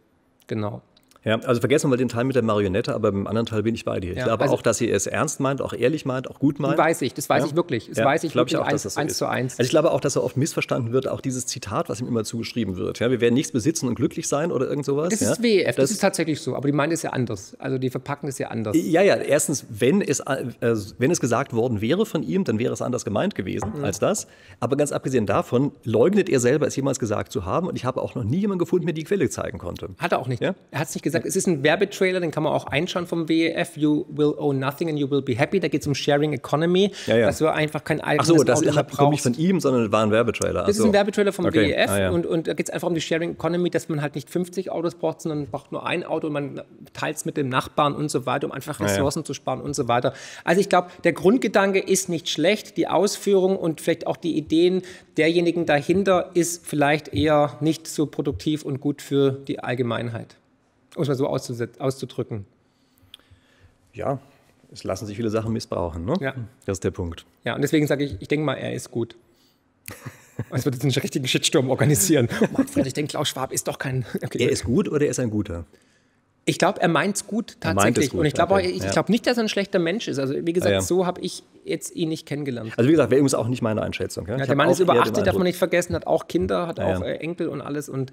[0.47, 0.82] Genau.
[1.28, 3.85] Ja, also vergessen wir den Teil mit der Marionette, aber beim anderen Teil bin ich
[3.85, 4.12] bei dir.
[4.12, 6.58] Ich ja, glaube also auch, dass sie es ernst meint, auch ehrlich meint, auch gut
[6.58, 6.78] meint.
[6.78, 7.49] Das weiß ich, das weiß ja?
[7.50, 7.88] ich wirklich.
[7.88, 9.18] Das ja, weiß ich wirklich ich auch, eins, das so eins ist.
[9.18, 9.52] zu eins.
[9.58, 12.25] Also ich glaube auch, dass er oft missverstanden wird, auch dieses Zitat, was ihm immer
[12.25, 12.99] zugeschrieben wird.
[13.00, 15.11] Ja, wir werden nichts besitzen und glücklich sein oder irgend sowas.
[15.11, 17.54] Das ist WEF, das, das, ist tatsächlich so, aber die meinen es ja anders.
[17.58, 18.75] Also die verpacken es ja anders.
[18.75, 20.47] Ja, ja, erstens, wenn es, äh,
[20.97, 23.85] wenn es gesagt worden wäre von ihm, dann wäre es anders gemeint gewesen mhm.
[23.85, 24.28] als das.
[24.61, 28.00] Aber ganz abgesehen davon, leugnet er selber, es jemals gesagt zu haben und ich habe
[28.00, 29.90] auch noch nie jemanden gefunden, der die Quelle zeigen konnte.
[29.99, 30.40] Hat er auch nicht.
[30.40, 31.17] Er hat es nicht gesagt.
[31.25, 34.58] Es ist ein Werbe Trailer, den kann man auch einschauen vom WEF, You Will Own
[34.58, 35.60] Nothing and You Will Be Happy.
[35.60, 37.26] Da geht es um Sharing Economy, ja, ja.
[37.26, 38.62] dass du einfach kein eigenes Ach so, das
[38.96, 40.64] kommt nicht von ihm, sondern war ein Werbetrailer.
[40.64, 40.84] Das so.
[40.84, 41.70] ist ein Werbetrailer vom okay.
[41.70, 42.10] WEF ah, ja.
[42.10, 44.70] und, und da geht es einfach um die Sharing Economy, dass man halt nicht 50
[44.70, 48.11] Autos braucht, sondern braucht nur ein Auto und man teilt es mit dem Nachbarn und
[48.11, 50.12] so weiter, um einfach Ressourcen zu sparen und so weiter.
[50.44, 54.83] Also ich glaube, der Grundgedanke ist nicht schlecht, die Ausführung und vielleicht auch die Ideen
[55.16, 60.37] derjenigen dahinter ist vielleicht eher nicht so produktiv und gut für die Allgemeinheit
[60.96, 62.46] um es mal so auszudrücken.
[63.92, 64.20] Ja,
[64.72, 66.05] es lassen sich viele Sachen missbrauchen.
[66.05, 66.14] Ne?
[66.20, 66.35] Ja.
[66.66, 67.24] Das ist der Punkt.
[67.44, 69.16] Ja, und deswegen sage ich, ich denke mal, er ist gut.
[70.51, 72.29] Es wird jetzt einen richtigen Shitstorm organisieren.
[72.53, 74.07] Manfred, ich denke, Klaus Schwab ist doch kein.
[74.22, 74.44] Okay.
[74.44, 75.64] Er ist gut oder er ist ein guter?
[76.48, 78.11] Ich glaube, er meint es gut tatsächlich.
[78.11, 78.70] Gut, und ich glaube okay.
[78.70, 79.04] ich, ja.
[79.08, 80.18] nicht, dass er ein schlechter Mensch ist.
[80.18, 80.80] Also wie gesagt, ja, ja.
[80.80, 82.72] so habe ich jetzt ihn nicht kennengelernt.
[82.76, 84.26] Also wie gesagt, wäre übrigens auch nicht meine Einschätzung.
[84.26, 84.38] Ja?
[84.38, 87.16] der Mann ist über 80, darf man nicht vergessen, hat auch Kinder, hat auch äh,
[87.16, 88.12] Enkel und alles und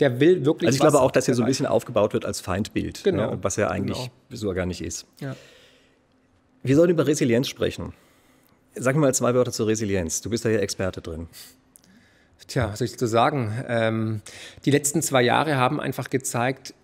[0.00, 0.66] der will wirklich.
[0.66, 3.38] Also ich glaube auch, dass er so ein bisschen aufgebaut wird als Feindbild, genau.
[3.40, 4.10] was er eigentlich genau.
[4.30, 5.06] so gar nicht ist.
[6.62, 7.92] Wir sollen über Resilienz sprechen.
[8.74, 10.20] Sag mir mal zwei Wörter zur Resilienz.
[10.20, 11.28] Du bist da ja Experte drin.
[12.48, 13.64] Tja, was soll ich dazu sagen?
[13.68, 14.20] Ähm,
[14.64, 16.74] die letzten zwei Jahre haben einfach gezeigt,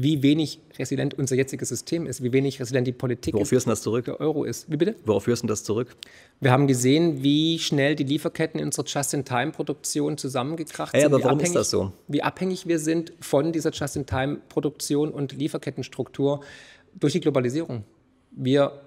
[0.00, 3.52] wie wenig resilient unser jetziges System ist, wie wenig resilient die Politik Worauf ist.
[3.52, 4.04] Worauf führst du das zurück?
[4.04, 4.70] Der Euro ist.
[4.70, 4.94] Wie bitte?
[5.04, 5.96] Worauf führst du das zurück?
[6.40, 11.04] Wir haben gesehen, wie schnell die Lieferketten in unserer Just-in-Time-Produktion zusammengekracht sind.
[11.04, 11.92] Aber warum ist das so?
[12.06, 16.42] Wie abhängig wir sind von dieser Just-in-Time-Produktion und Lieferkettenstruktur
[16.94, 17.84] durch die Globalisierung.
[18.30, 18.80] Wir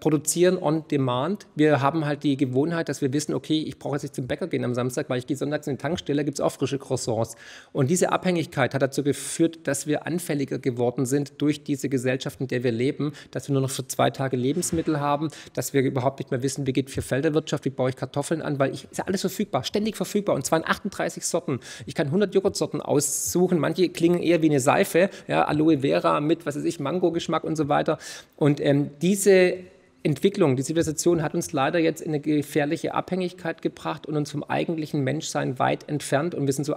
[0.00, 1.46] produzieren on demand.
[1.54, 4.46] Wir haben halt die Gewohnheit, dass wir wissen, okay, ich brauche jetzt nicht zum Bäcker
[4.46, 7.36] gehen am Samstag, weil ich gehe sonntags in die Tankstelle, gibt es auch frische Croissants.
[7.72, 12.48] Und diese Abhängigkeit hat dazu geführt, dass wir anfälliger geworden sind durch diese Gesellschaft, in
[12.48, 16.18] der wir leben, dass wir nur noch für zwei Tage Lebensmittel haben, dass wir überhaupt
[16.18, 18.98] nicht mehr wissen, wie geht für Felderwirtschaft, wie baue ich Kartoffeln an, weil ich, ist
[18.98, 21.60] ja alles verfügbar, ständig verfügbar und zwar in 38 Sorten.
[21.86, 26.46] Ich kann 100 Joghurtsorten aussuchen, manche klingen eher wie eine Seife, ja, Aloe Vera mit,
[26.46, 27.98] was weiß ich, Mango-Geschmack und so weiter.
[28.36, 29.61] Und ähm, diese
[30.02, 34.42] Entwicklung, die Zivilisation hat uns leider jetzt in eine gefährliche Abhängigkeit gebracht und uns vom
[34.42, 36.34] eigentlichen Menschsein weit entfernt.
[36.34, 36.74] Und wir sind so,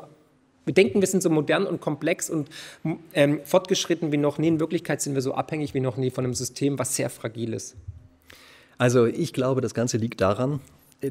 [0.66, 2.50] wir denken, wir sind so modern und komplex und
[3.14, 4.48] ähm, fortgeschritten wie noch nie.
[4.48, 7.54] In Wirklichkeit sind wir so abhängig wie noch nie von einem System, was sehr fragil
[7.54, 7.76] ist.
[8.78, 10.60] Also ich glaube, das Ganze liegt daran,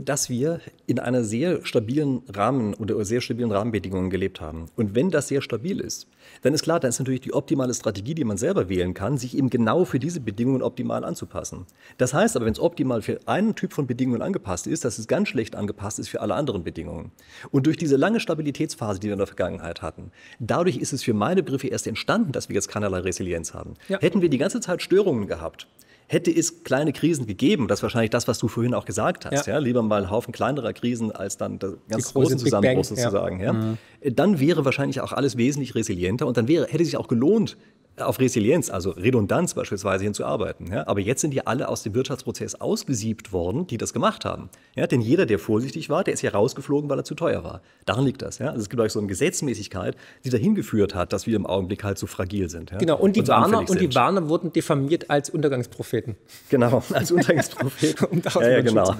[0.01, 4.67] dass wir in einer sehr stabilen Rahmen oder sehr stabilen Rahmenbedingungen gelebt haben.
[4.77, 6.07] Und wenn das sehr stabil ist,
[6.43, 9.37] dann ist klar, dann ist natürlich die optimale Strategie, die man selber wählen kann, sich
[9.37, 11.67] eben genau für diese Bedingungen optimal anzupassen.
[11.99, 15.07] Das heißt aber, wenn es optimal für einen Typ von Bedingungen angepasst ist, dass es
[15.07, 17.13] ganz schlecht angepasst ist für alle anderen Bedingungen.
[17.51, 21.15] Und durch diese lange Stabilitätsphase, die wir in der Vergangenheit hatten, dadurch ist es für
[21.15, 23.75] meine Begriffe erst entstanden, dass wir jetzt keinerlei Resilienz haben.
[23.89, 24.01] Ja.
[24.01, 25.69] Hätten wir die ganze Zeit Störungen gehabt,
[26.07, 29.47] hätte es kleine Krisen gegeben, das ist wahrscheinlich das, was du vorhin auch gesagt hast,
[29.47, 29.55] ja.
[29.55, 33.53] ja lieber mal einen Haufen kleinerer Krisen als dann der ganz großen Zusammenbruch sozusagen, ja.
[33.53, 33.79] Mhm.
[34.03, 37.57] dann wäre wahrscheinlich auch alles wesentlich resilienter und dann wäre, hätte sich auch gelohnt,
[37.99, 40.73] auf Resilienz, also Redundanz beispielsweise hinzuarbeiten.
[40.73, 40.87] Ja?
[40.87, 44.51] Aber jetzt sind die alle aus dem Wirtschaftsprozess ausgesiebt worden, die das gemacht haben.
[44.75, 44.87] Ja?
[44.87, 47.63] Denn jeder, der vorsichtig war, der ist ja rausgeflogen, weil er zu teuer war.
[47.85, 48.39] Daran liegt das.
[48.39, 48.49] Ja?
[48.49, 51.99] Also es gibt so eine Gesetzmäßigkeit, die dahin geführt hat, dass wir im Augenblick halt
[51.99, 52.73] so fragil sind.
[52.73, 52.79] Ja?
[52.79, 56.17] Genau, und die, und Warner, und die Warner wurden diffamiert als Untergangspropheten.
[56.51, 58.07] Genau, als Untergangspropheten.
[58.09, 58.95] um ja, ja, genau.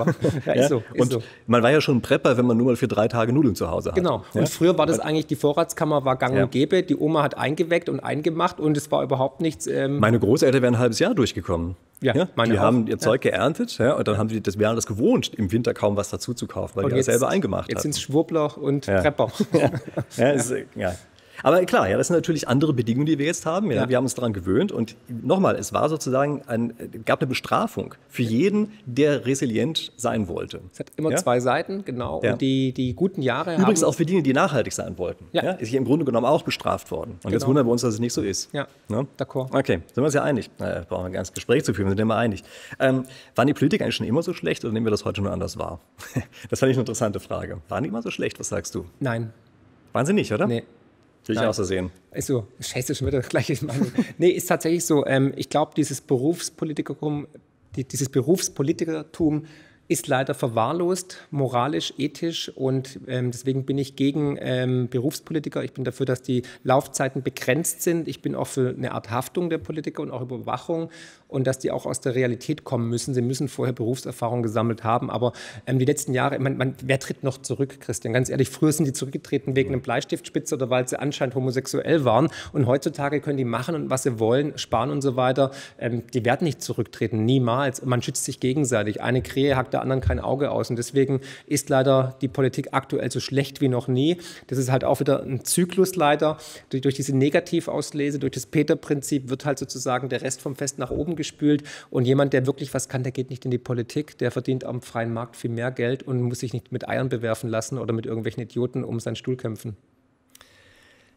[0.47, 1.23] Ja, ist so, ist und so.
[1.47, 3.71] man war ja schon ein Prepper, wenn man nur mal für drei Tage Nudeln zu
[3.71, 3.97] Hause hat.
[3.97, 7.37] Genau, und früher war das eigentlich, die Vorratskammer war gang und gäbe, die Oma hat
[7.37, 9.67] eingeweckt und eingemacht und es es war überhaupt nichts.
[9.67, 11.77] Ähm meine Großeltern wären ein halbes Jahr durchgekommen.
[12.01, 12.63] Ja, ja meine die auch.
[12.63, 15.97] haben ihr Zeug geerntet ja, und dann haben sie das das gewohnt, im Winter kaum
[15.97, 17.71] was dazu zu kaufen, weil und die jetzt, das selber eingemacht haben.
[17.71, 19.31] Jetzt sind es Schwurbler und Prepper.
[20.17, 20.95] ja, ist, ja.
[21.45, 23.71] Aber klar, ja, das sind natürlich andere Bedingungen, die wir jetzt haben.
[23.71, 23.87] Ja.
[23.87, 24.73] Wir haben uns daran gewöhnt.
[24.73, 26.73] Und nochmal, es war sozusagen ein,
[27.05, 30.63] gab eine Bestrafung für jeden, der resilient sein wollte.
[30.73, 31.19] Es hat immer ja?
[31.19, 32.21] zwei Seiten, genau.
[32.21, 35.27] Und die, die guten Jahre Übrigens auch für die, die nachhaltig sein wollten.
[35.33, 35.53] Ja.
[35.53, 37.13] Ist hier im Grunde genommen auch bestraft worden.
[37.13, 37.35] Und genau.
[37.35, 38.49] jetzt wundern wir uns, dass es nicht so ist.
[38.55, 39.07] Ja, ne?
[39.19, 39.55] d'accord.
[39.55, 40.51] Okay, sind wir uns ja einig.
[40.59, 42.43] Naja, brauchen wir ein ganzes Gespräch zu führen, wir sind immer einig.
[42.81, 43.05] Ähm,
[43.35, 45.59] waren die Politik eigentlich schon immer so schlecht oder nehmen wir das heute nur anders
[45.59, 45.81] wahr?
[46.49, 47.59] das fand ich eine interessante Frage.
[47.69, 48.41] Waren die immer so schlecht?
[48.41, 48.87] Was sagst du?
[48.99, 49.35] Nein.
[49.93, 50.47] Waren sie nicht, oder?
[50.47, 50.65] Nee.
[51.27, 51.91] Will ich auch so sehen.
[52.13, 53.57] Ist so, scheiße, schon wieder das gleiche
[54.19, 55.07] nee, ist tatsächlich so.
[55.07, 57.27] Ähm, ich glaube, dieses Berufspolitikertum,
[57.77, 59.47] die, dieses Berufspolitikertum
[59.89, 65.63] ist leider verwahrlost, moralisch, ethisch und ähm, deswegen bin ich gegen ähm, Berufspolitiker.
[65.63, 68.09] Ich bin dafür, dass die Laufzeiten begrenzt sind.
[68.09, 70.91] Ich bin auch für eine Art Haftung der Politiker und auch Überwachung
[71.29, 73.13] und dass die auch aus der Realität kommen müssen.
[73.13, 75.11] Sie müssen vorher Berufserfahrung gesammelt haben.
[75.11, 75.33] Aber
[75.67, 78.15] ähm, die letzten Jahre, man, man, wer tritt noch zurück, Christian?
[78.15, 82.29] Ganz ehrlich, früher sind die zurückgetreten wegen einem Bleistiftspitze oder weil sie anscheinend homosexuell waren.
[82.53, 85.51] Und heutzutage können die machen und was sie wollen, sparen und so weiter.
[85.79, 87.81] Ähm, die werden nicht zurücktreten, niemals.
[87.81, 89.03] Und man schützt sich gegenseitig.
[89.03, 90.71] Eine Krähe hackt der anderen kein Auge aus.
[90.71, 94.19] Und deswegen ist leider die Politik aktuell so schlecht wie noch nie.
[94.47, 96.39] Das ist halt auch wieder ein Zyklus leider.
[96.71, 100.91] Durch, durch diese Negativauslese, durch das Peter-Prinzip wird halt sozusagen der Rest vom Fest nach
[100.91, 101.65] oben gespült.
[101.91, 104.17] Und jemand, der wirklich was kann, der geht nicht in die Politik.
[104.19, 107.51] Der verdient am freien Markt viel mehr Geld und muss sich nicht mit Eiern bewerfen
[107.51, 109.77] lassen oder mit irgendwelchen Idioten um seinen Stuhl kämpfen.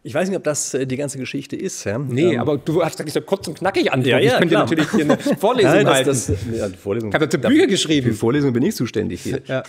[0.07, 1.83] Ich weiß nicht, ob das äh, die ganze Geschichte ist.
[1.83, 1.97] Ja?
[1.99, 4.09] Nee, ähm, aber du hast gesagt, so kurz und knackig antworten.
[4.09, 4.63] Ja, ja, ich könnte klar.
[4.63, 6.09] natürlich hier eine Vorlesung das, halten.
[6.09, 8.07] Das, ja, Vorlesung, ich habe dazu Bücher geschrieben.
[8.07, 9.41] Für Vorlesungen bin ich zuständig hier.
[9.47, 9.63] Ja.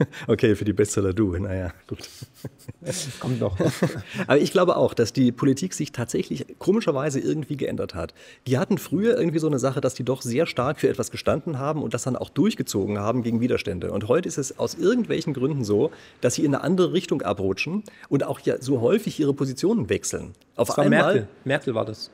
[0.26, 1.36] Okay, für die Bestseller du.
[1.36, 1.98] Naja, gut.
[3.20, 3.56] Kommt doch.
[4.26, 8.14] Aber ich glaube auch, dass die Politik sich tatsächlich komischerweise irgendwie geändert hat.
[8.46, 11.58] Die hatten früher irgendwie so eine Sache, dass die doch sehr stark für etwas gestanden
[11.58, 13.90] haben und das dann auch durchgezogen haben gegen Widerstände.
[13.92, 17.82] Und heute ist es aus irgendwelchen Gründen so, dass sie in eine andere Richtung abrutschen
[18.08, 20.34] und auch ja so häufig ihre Positionen wechseln.
[20.56, 21.28] Auf das war einmal, Merkel.
[21.44, 22.10] Merkel war das.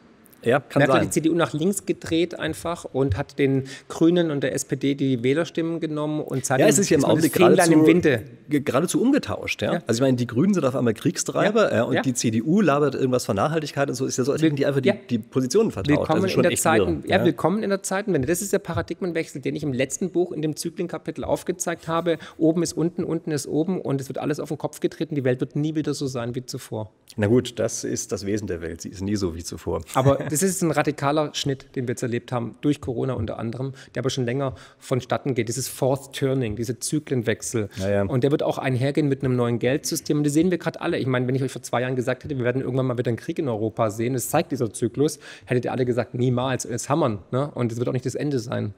[0.46, 0.92] Ja, kann sein.
[0.92, 5.24] hat die CDU nach links gedreht einfach und hat den Grünen und der SPD die
[5.24, 8.22] Wählerstimmen genommen und seitdem ja, es ist ja im Augenblick geradezu, im Winde.
[8.48, 9.60] geradezu umgetauscht.
[9.62, 9.74] Ja?
[9.74, 9.82] ja?
[9.88, 11.82] Also ich meine, die Grünen sind auf einmal Kriegstreiber ja.
[11.82, 14.06] und die CDU labert irgendwas von Nachhaltigkeit und so.
[14.06, 15.98] Ist ja so, als hätten die einfach die, die Positionen vertauscht.
[15.98, 18.28] Willkommen in der Zeiten, ja, willkommen in der Zeitenwende.
[18.28, 22.18] Das ist der Paradigmenwechsel, den ich im letzten Buch in dem Zyklenkapitel aufgezeigt habe.
[22.38, 25.16] Oben ist unten, unten ist oben und es wird alles auf den Kopf getreten.
[25.16, 26.92] Die Welt wird nie wieder so sein wie zuvor.
[27.16, 28.82] Na gut, das ist das Wesen der Welt.
[28.82, 29.82] Sie ist nie so wie zuvor.
[29.94, 33.72] Aber das ist ein radikaler Schnitt, den wir jetzt erlebt haben, durch Corona unter anderem,
[33.94, 35.48] der aber schon länger vonstatten geht.
[35.48, 37.68] Dieses Fourth Turning, diese Zyklenwechsel.
[37.76, 38.02] Ja, ja.
[38.02, 40.18] Und der wird auch einhergehen mit einem neuen Geldsystem.
[40.18, 40.98] Und das sehen wir gerade alle.
[40.98, 43.08] Ich meine, wenn ich euch vor zwei Jahren gesagt hätte, wir werden irgendwann mal wieder
[43.08, 46.88] einen Krieg in Europa sehen, das zeigt dieser Zyklus, hättet ihr alle gesagt, niemals, jetzt
[46.88, 47.20] hammern.
[47.30, 47.50] Ne?
[47.54, 48.74] Und es wird auch nicht das Ende sein.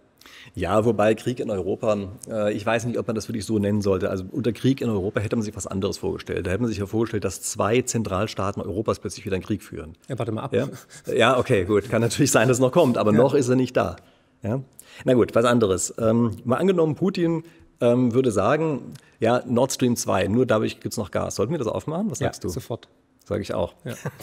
[0.54, 1.96] Ja, wobei Krieg in Europa,
[2.28, 4.10] äh, ich weiß nicht, ob man das wirklich so nennen sollte.
[4.10, 6.46] Also unter Krieg in Europa hätte man sich was anderes vorgestellt.
[6.46, 9.94] Da hätte man sich ja vorgestellt, dass zwei Zentralstaaten Europas plötzlich wieder einen Krieg führen.
[10.08, 10.54] Ja, warte mal ab.
[10.54, 10.68] Ja,
[11.12, 11.88] ja okay, gut.
[11.88, 13.18] Kann natürlich sein, dass es noch kommt, aber ja.
[13.18, 13.96] noch ist er nicht da.
[14.42, 14.60] Ja?
[15.04, 15.94] Na gut, was anderes.
[15.98, 17.44] Ähm, mal angenommen, Putin
[17.80, 21.36] ähm, würde sagen, ja, Nord Stream 2, nur dadurch gibt es noch Gas.
[21.36, 22.10] Sollten wir das aufmachen?
[22.10, 22.52] Was sagst ja, du?
[22.52, 22.88] sofort.
[23.28, 23.74] Sage ich auch.
[23.84, 23.92] Ja.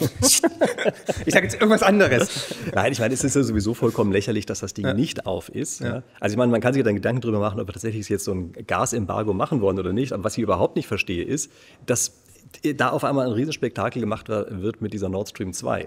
[1.26, 2.56] ich sage jetzt irgendwas anderes.
[2.74, 4.94] Nein, ich meine, es ist ja sowieso vollkommen lächerlich, dass das Ding ja.
[4.94, 5.80] nicht auf ist.
[5.80, 6.02] Ja.
[6.18, 8.32] Also ich meine, man kann sich dann Gedanken darüber machen, ob wir tatsächlich jetzt so
[8.32, 10.12] ein Gasembargo machen wollen oder nicht.
[10.12, 11.52] Aber was ich überhaupt nicht verstehe, ist,
[11.86, 12.14] dass
[12.74, 15.86] da auf einmal ein Riesenspektakel gemacht wird mit dieser Nord Stream 2.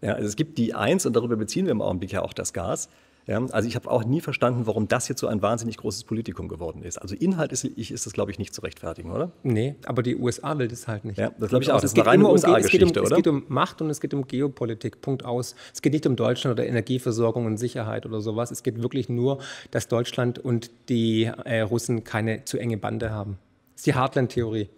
[0.00, 2.54] Ja, also es gibt die 1 und darüber beziehen wir im Augenblick ja auch das
[2.54, 2.88] Gas.
[3.26, 6.48] Ja, also ich habe auch nie verstanden, warum das jetzt so ein wahnsinnig großes Politikum
[6.48, 6.98] geworden ist.
[6.98, 9.32] Also Inhalt ist, ist das, glaube ich, nicht zu rechtfertigen, oder?
[9.42, 11.18] Nee, aber die USA will das halt nicht.
[11.18, 11.80] Ja, das glaube ich auch.
[11.80, 13.02] Das ist eine reine USA-Geschichte, um, oder?
[13.02, 15.54] Es geht um Macht und es geht um Geopolitik, Punkt aus.
[15.72, 18.50] Es geht nicht um Deutschland oder Energieversorgung und Sicherheit oder sowas.
[18.50, 19.38] Es geht wirklich nur,
[19.70, 23.38] dass Deutschland und die äh, Russen keine zu enge Bande haben.
[23.72, 24.68] Das ist die Heartland-Theorie.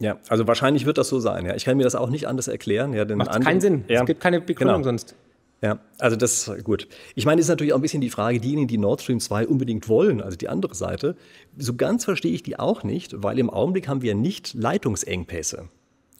[0.00, 1.46] Ja, also wahrscheinlich wird das so sein.
[1.46, 1.54] Ja.
[1.54, 2.92] Ich kann mir das auch nicht anders erklären.
[2.92, 3.84] Ja, Macht keinen Sinn.
[3.88, 4.00] Ja.
[4.00, 4.84] Es gibt keine Begründung genau.
[4.84, 5.14] sonst.
[5.64, 6.88] Ja, also das gut.
[7.14, 9.48] Ich meine, es ist natürlich auch ein bisschen die Frage, diejenigen, die Nord Stream 2
[9.48, 11.16] unbedingt wollen, also die andere Seite,
[11.56, 15.70] so ganz verstehe ich die auch nicht, weil im Augenblick haben wir nicht Leitungsengpässe.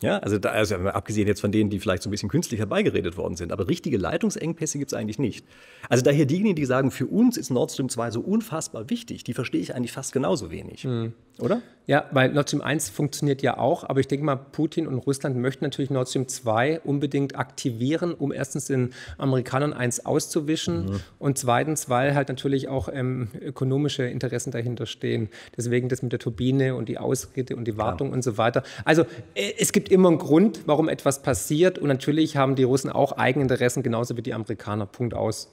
[0.00, 3.18] Ja, also, da, also abgesehen jetzt von denen, die vielleicht so ein bisschen künstlich herbeigeredet
[3.18, 5.44] worden sind, aber richtige Leitungsengpässe gibt es eigentlich nicht.
[5.90, 9.34] Also daher diejenigen, die sagen, für uns ist Nord Stream 2 so unfassbar wichtig, die
[9.34, 10.84] verstehe ich eigentlich fast genauso wenig.
[10.84, 11.12] Mhm.
[11.38, 11.62] Oder?
[11.86, 15.36] Ja, weil Nord Stream 1 funktioniert ja auch, aber ich denke mal, Putin und Russland
[15.36, 21.00] möchten natürlich Nord Stream 2 unbedingt aktivieren, um erstens den Amerikanern eins auszuwischen mhm.
[21.18, 25.28] und zweitens, weil halt natürlich auch ähm, ökonomische Interessen dahinter stehen.
[25.56, 28.14] Deswegen das mit der Turbine und die Ausrede und die Wartung ja.
[28.14, 28.62] und so weiter.
[28.86, 29.02] Also
[29.34, 33.12] äh, es gibt immer einen Grund, warum etwas passiert und natürlich haben die Russen auch
[33.12, 34.86] Eigeninteressen, genauso wie die Amerikaner.
[34.86, 35.50] Punkt aus.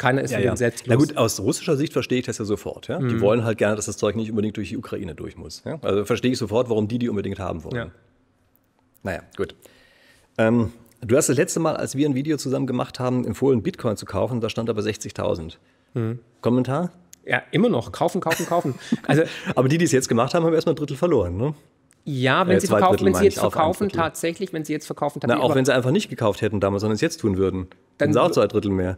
[0.00, 0.56] Keiner ist ja, ja.
[0.56, 2.88] selbst Na gut, aus russischer Sicht verstehe ich das ja sofort.
[2.88, 2.98] Ja?
[2.98, 3.08] Mhm.
[3.10, 5.62] Die wollen halt gerne, dass das Zeug nicht unbedingt durch die Ukraine durch muss.
[5.66, 5.78] Ja?
[5.82, 7.76] Also verstehe ich sofort, warum die die unbedingt haben wollen.
[7.76, 7.90] Ja.
[9.02, 9.54] Naja, gut.
[10.38, 13.98] Ähm, du hast das letzte Mal, als wir ein Video zusammen gemacht haben, empfohlen, Bitcoin
[13.98, 14.40] zu kaufen.
[14.40, 15.58] Da stand aber 60.000.
[15.92, 16.20] Mhm.
[16.40, 16.92] Kommentar?
[17.26, 17.92] Ja, immer noch.
[17.92, 18.76] Kaufen, kaufen, kaufen.
[19.06, 21.36] Also, aber die, die es jetzt gemacht haben, haben erstmal ein Drittel verloren.
[21.36, 21.54] Ne?
[22.06, 25.46] Ja, wenn, äh, sie, verkaufen, wenn sie jetzt verkaufen, tatsächlich, wenn sie jetzt verkaufen, tatsächlich.
[25.46, 27.68] Na, auch wenn sie einfach nicht gekauft hätten damals, sondern es jetzt tun würden.
[27.98, 28.96] Dann sind sie auch zwei Drittel mehr.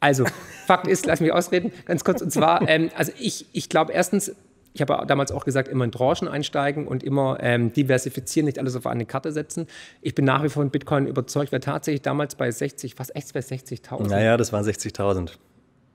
[0.00, 0.24] Also,
[0.66, 2.20] Fakt ist, lass mich ausreden, ganz kurz.
[2.22, 4.34] Und zwar, ähm, also ich, ich glaube erstens,
[4.74, 8.76] ich habe damals auch gesagt, immer in Tranchen einsteigen und immer ähm, diversifizieren, nicht alles
[8.76, 9.66] auf eine Karte setzen.
[10.02, 13.32] Ich bin nach wie vor von Bitcoin überzeugt, weil tatsächlich damals bei 60, fast echt
[13.32, 14.08] bei 60.000.
[14.08, 15.32] Naja, das waren 60.000.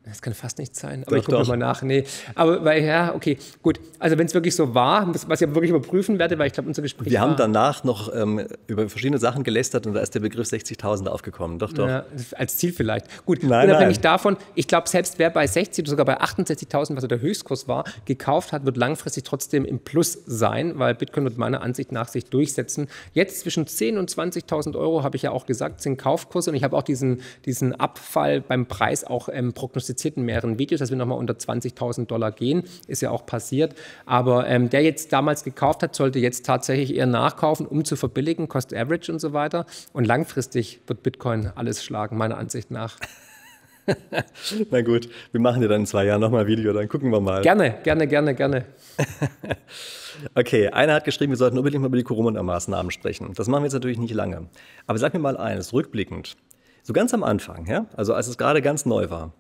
[0.04, 1.84] Das kann fast nicht sein, aber doch, ich gucke mal nach.
[1.84, 3.80] Nee, aber weil, ja, okay, gut.
[4.00, 6.82] Also wenn es wirklich so war, was ich wirklich überprüfen werde, weil ich glaube, unser
[6.82, 10.48] Gespräch Wir haben danach noch ähm, über verschiedene Sachen gelästert und da ist der Begriff
[10.48, 11.60] 60.000 aufgekommen.
[11.60, 11.88] Doch, doch.
[11.88, 13.26] Ja, als Ziel vielleicht.
[13.28, 14.02] Gut, nein, unabhängig nein.
[14.02, 17.84] davon, ich glaube, selbst wer bei 60 oder sogar bei 68.000, was der Höchstkurs war,
[18.06, 22.26] gekauft hat, wird langfristig trotzdem im Plus sein, weil Bitcoin wird meiner Ansicht nach sich
[22.26, 22.88] durchsetzen.
[23.14, 26.64] Jetzt zwischen 10.000 und 20.000 Euro, habe ich ja auch gesagt, sind Kaufkurse und ich
[26.64, 30.90] habe auch diesen, diesen Abfall beim Preis auch ähm, prognostiziert prognostiziert in mehreren Videos, dass
[30.90, 32.64] wir nochmal unter 20.000 Dollar gehen.
[32.88, 33.76] Ist ja auch passiert.
[34.06, 38.48] Aber ähm, der jetzt damals gekauft hat, sollte jetzt tatsächlich eher nachkaufen, um zu verbilligen,
[38.48, 39.66] Cost Average und so weiter.
[39.94, 42.98] Und langfristig wird Bitcoin alles schlagen, meiner Ansicht nach.
[44.72, 47.20] Na gut, wir machen ja dann in zwei Jahren nochmal ein Video, dann gucken wir
[47.20, 47.42] mal.
[47.42, 48.66] Gerne, gerne, gerne, gerne.
[50.36, 53.34] okay, einer hat geschrieben, wir sollten unbedingt mal über die Corona-Maßnahmen sprechen.
[53.36, 54.48] Das machen wir jetzt natürlich nicht lange.
[54.86, 56.38] Aber sag mir mal eines, rückblickend.
[56.84, 57.88] So ganz am Anfang, ja?
[57.96, 59.34] also als es gerade ganz neu war,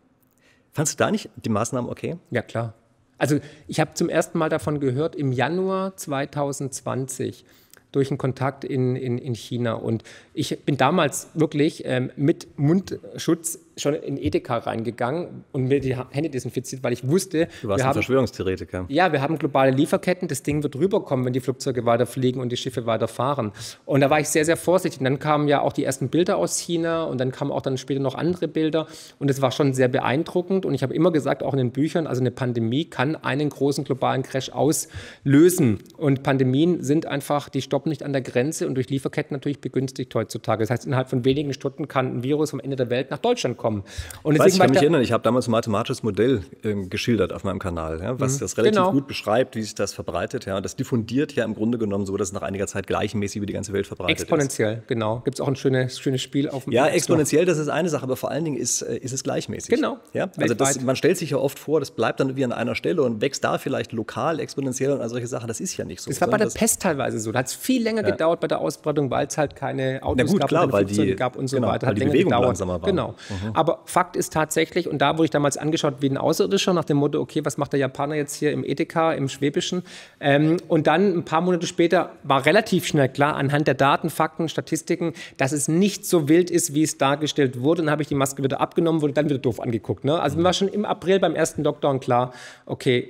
[0.73, 2.17] Fandest du da nicht die Maßnahmen okay?
[2.29, 2.73] Ja, klar.
[3.17, 7.45] Also ich habe zum ersten Mal davon gehört im Januar 2020
[7.91, 9.73] durch einen Kontakt in, in, in China.
[9.73, 10.03] Und
[10.33, 16.29] ich bin damals wirklich ähm, mit Mundschutz schon in Edeka reingegangen und mir die Hände
[16.29, 17.47] desinfiziert, weil ich wusste.
[17.61, 18.85] Du warst ein haben, Verschwörungstheoretiker.
[18.89, 20.27] Ja, wir haben globale Lieferketten.
[20.27, 23.51] Das Ding wird rüberkommen, wenn die Flugzeuge weiterfliegen und die Schiffe weiterfahren.
[23.85, 24.99] Und da war ich sehr, sehr vorsichtig.
[24.99, 27.77] Und dann kamen ja auch die ersten Bilder aus China und dann kamen auch dann
[27.77, 28.87] später noch andere Bilder.
[29.19, 30.65] Und es war schon sehr beeindruckend.
[30.65, 33.83] Und ich habe immer gesagt, auch in den Büchern, also eine Pandemie kann einen großen
[33.83, 35.79] globalen Crash auslösen.
[35.97, 40.13] Und Pandemien sind einfach, die stoppen nicht an der Grenze und durch Lieferketten natürlich begünstigt
[40.15, 40.63] heutzutage.
[40.63, 43.57] Das heißt, innerhalb von wenigen Stunden kann ein Virus vom Ende der Welt nach Deutschland
[43.57, 43.83] kommen kommen.
[44.23, 47.43] Und Weiß, ich kann mich erinnern, ich habe damals ein mathematisches Modell äh, geschildert auf
[47.43, 48.39] meinem Kanal, ja, was mhm.
[48.39, 48.91] das relativ genau.
[48.91, 50.45] gut beschreibt, wie sich das verbreitet.
[50.45, 50.61] Ja.
[50.61, 53.53] Das diffundiert ja im Grunde genommen so, dass es nach einiger Zeit gleichmäßig über die
[53.53, 54.77] ganze Welt verbreitet exponentiell, ist.
[54.79, 55.21] Exponentiell, genau.
[55.23, 58.03] Gibt es auch ein schönes, schönes Spiel auf dem Ja, exponentiell, das ist eine Sache,
[58.03, 59.73] aber vor allen Dingen ist, äh, ist es gleichmäßig.
[59.73, 59.99] Genau.
[60.13, 60.29] Ja?
[60.37, 63.01] Also das, man stellt sich ja oft vor, das bleibt dann wie an einer Stelle
[63.03, 65.47] und wächst da vielleicht lokal exponentiell und all solche Sachen.
[65.47, 66.09] Das ist ja nicht so.
[66.09, 67.31] Das war bei der Pest teilweise so.
[67.31, 68.11] Da hat es viel länger ja.
[68.11, 71.35] gedauert bei der Ausbreitung, weil es halt keine Autos gut, gab, klar, Flugzeuge die, gab
[71.35, 71.87] und so genau, weiter.
[71.87, 72.45] Hat die Bewegung gedauert.
[72.45, 72.89] langsamer war.
[72.89, 73.15] Genau.
[73.29, 73.50] Mhm.
[73.53, 76.97] Aber Fakt ist tatsächlich, und da wurde ich damals angeschaut wie ein Außerirdischer, nach dem
[76.97, 79.83] Motto, okay, was macht der Japaner jetzt hier im Edeka, im Schwäbischen?
[80.19, 84.49] Ähm, und dann ein paar Monate später war relativ schnell klar, anhand der Daten, Fakten,
[84.49, 87.83] Statistiken, dass es nicht so wild ist, wie es dargestellt wurde.
[87.83, 90.05] Dann habe ich die Maske wieder abgenommen, wurde dann wieder doof angeguckt.
[90.05, 90.19] Ne?
[90.19, 92.33] Also mir war schon im April beim ersten Lockdown klar,
[92.65, 93.09] okay,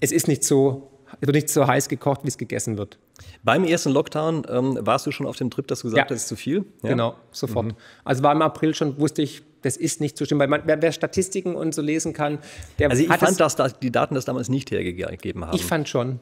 [0.00, 0.90] es ist nicht so,
[1.20, 2.98] es wird nicht so heiß gekocht, wie es gegessen wird.
[3.42, 6.14] Beim ersten Lockdown ähm, warst du schon auf dem Trip, dass du gesagt hast, ja.
[6.14, 6.64] das ist zu viel?
[6.82, 6.90] Ja?
[6.90, 7.66] Genau, sofort.
[7.66, 7.74] Mhm.
[8.04, 10.92] Also war im April schon, wusste ich, das ist nicht so schlimm, weil man, wer,
[10.92, 12.38] Statistiken und so lesen kann,
[12.78, 15.54] der Also ich fand, dass die Daten das damals nicht hergegeben haben.
[15.54, 16.20] Ich fand schon.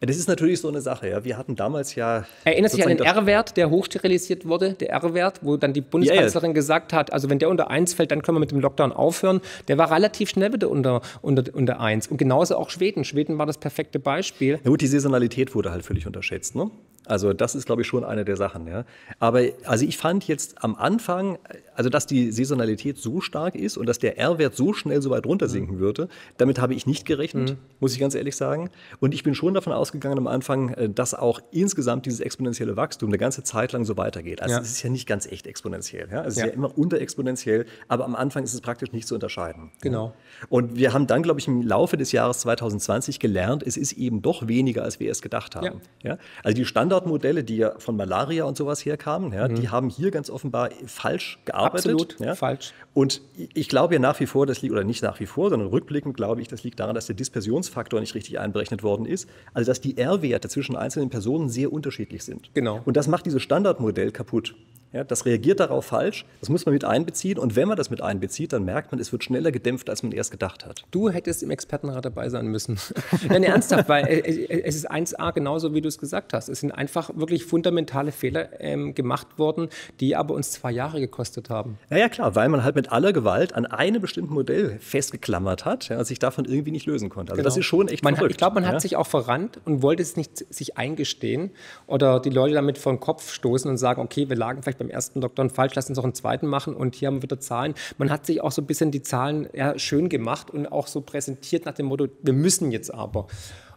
[0.00, 1.08] Ja, das ist natürlich so eine Sache.
[1.08, 1.24] Ja.
[1.24, 2.26] Wir hatten damals ja.
[2.44, 4.74] Erinnerst du dich an den R-Wert, der hochsterilisiert wurde?
[4.74, 6.54] Der R-Wert, wo dann die Bundeskanzlerin ja.
[6.54, 9.40] gesagt hat, also wenn der unter 1 fällt, dann können wir mit dem Lockdown aufhören.
[9.68, 12.08] Der war relativ schnell wieder unter, unter, unter 1.
[12.08, 13.04] Und genauso auch Schweden.
[13.04, 14.58] Schweden war das perfekte Beispiel.
[14.64, 16.54] Ja, gut, die Saisonalität wurde halt völlig unterschätzt.
[16.54, 16.70] Ne?
[17.06, 18.66] Also das ist, glaube ich, schon eine der Sachen.
[18.66, 18.84] Ja.
[19.18, 21.38] Aber also ich fand jetzt am Anfang,
[21.74, 25.26] also dass die Saisonalität so stark ist und dass der R-Wert so schnell so weit
[25.26, 25.80] runtersinken mhm.
[25.80, 27.56] würde, damit habe ich nicht gerechnet, mhm.
[27.80, 28.70] muss ich ganz ehrlich sagen.
[29.00, 33.10] Und ich bin schon davon ausgegangen am Anfang, äh, dass auch insgesamt dieses exponentielle Wachstum
[33.10, 34.40] eine ganze Zeit lang so weitergeht.
[34.40, 34.60] Also ja.
[34.62, 36.08] es ist ja nicht ganz echt exponentiell.
[36.10, 36.22] Ja?
[36.22, 36.46] Es ist ja.
[36.46, 39.70] ja immer unterexponentiell, aber am Anfang ist es praktisch nicht zu unterscheiden.
[39.82, 40.14] Genau.
[40.48, 44.22] Und wir haben dann, glaube ich, im Laufe des Jahres 2020 gelernt, es ist eben
[44.22, 45.80] doch weniger, als wir es gedacht haben.
[46.02, 46.18] Ja.
[46.42, 49.56] Also die Standard Standardmodelle, die ja von Malaria und sowas herkamen, ja, mhm.
[49.56, 51.92] die haben hier ganz offenbar falsch gearbeitet.
[51.92, 52.34] Absolut ja.
[52.34, 52.72] falsch.
[52.92, 55.68] Und ich glaube ja nach wie vor, das liegt, oder nicht nach wie vor, sondern
[55.68, 59.28] rückblickend glaube ich, das liegt daran, dass der Dispersionsfaktor nicht richtig einberechnet worden ist.
[59.52, 62.50] Also dass die R-Werte zwischen einzelnen Personen sehr unterschiedlich sind.
[62.54, 62.80] Genau.
[62.84, 64.54] Und das macht dieses Standardmodell kaputt.
[64.94, 68.00] Ja, das reagiert darauf falsch, das muss man mit einbeziehen und wenn man das mit
[68.00, 70.84] einbezieht, dann merkt man, es wird schneller gedämpft, als man erst gedacht hat.
[70.92, 72.78] Du hättest im Expertenrat dabei sein müssen.
[73.28, 76.48] Nein, ernsthaft, weil es ist 1a genauso, wie du es gesagt hast.
[76.48, 81.50] Es sind einfach wirklich fundamentale Fehler ähm, gemacht worden, die aber uns zwei Jahre gekostet
[81.50, 81.76] haben.
[81.90, 85.88] Ja, ja, klar, weil man halt mit aller Gewalt an einem bestimmten Modell festgeklammert hat
[85.88, 87.32] ja, und sich davon irgendwie nicht lösen konnte.
[87.32, 87.48] Also genau.
[87.48, 88.30] das ist schon echt man verrückt.
[88.30, 88.68] Hat, ich glaube, man ja?
[88.68, 91.50] hat sich auch verrannt und wollte es nicht sich eingestehen
[91.88, 94.90] oder die Leute damit vor den Kopf stoßen und sagen, okay, wir lagen vielleicht beim
[94.90, 97.74] ersten Lockdown falsch, lass uns auch einen zweiten machen und hier haben wir wieder Zahlen.
[97.98, 101.00] Man hat sich auch so ein bisschen die Zahlen ja, schön gemacht und auch so
[101.00, 103.26] präsentiert nach dem Motto, wir müssen jetzt aber.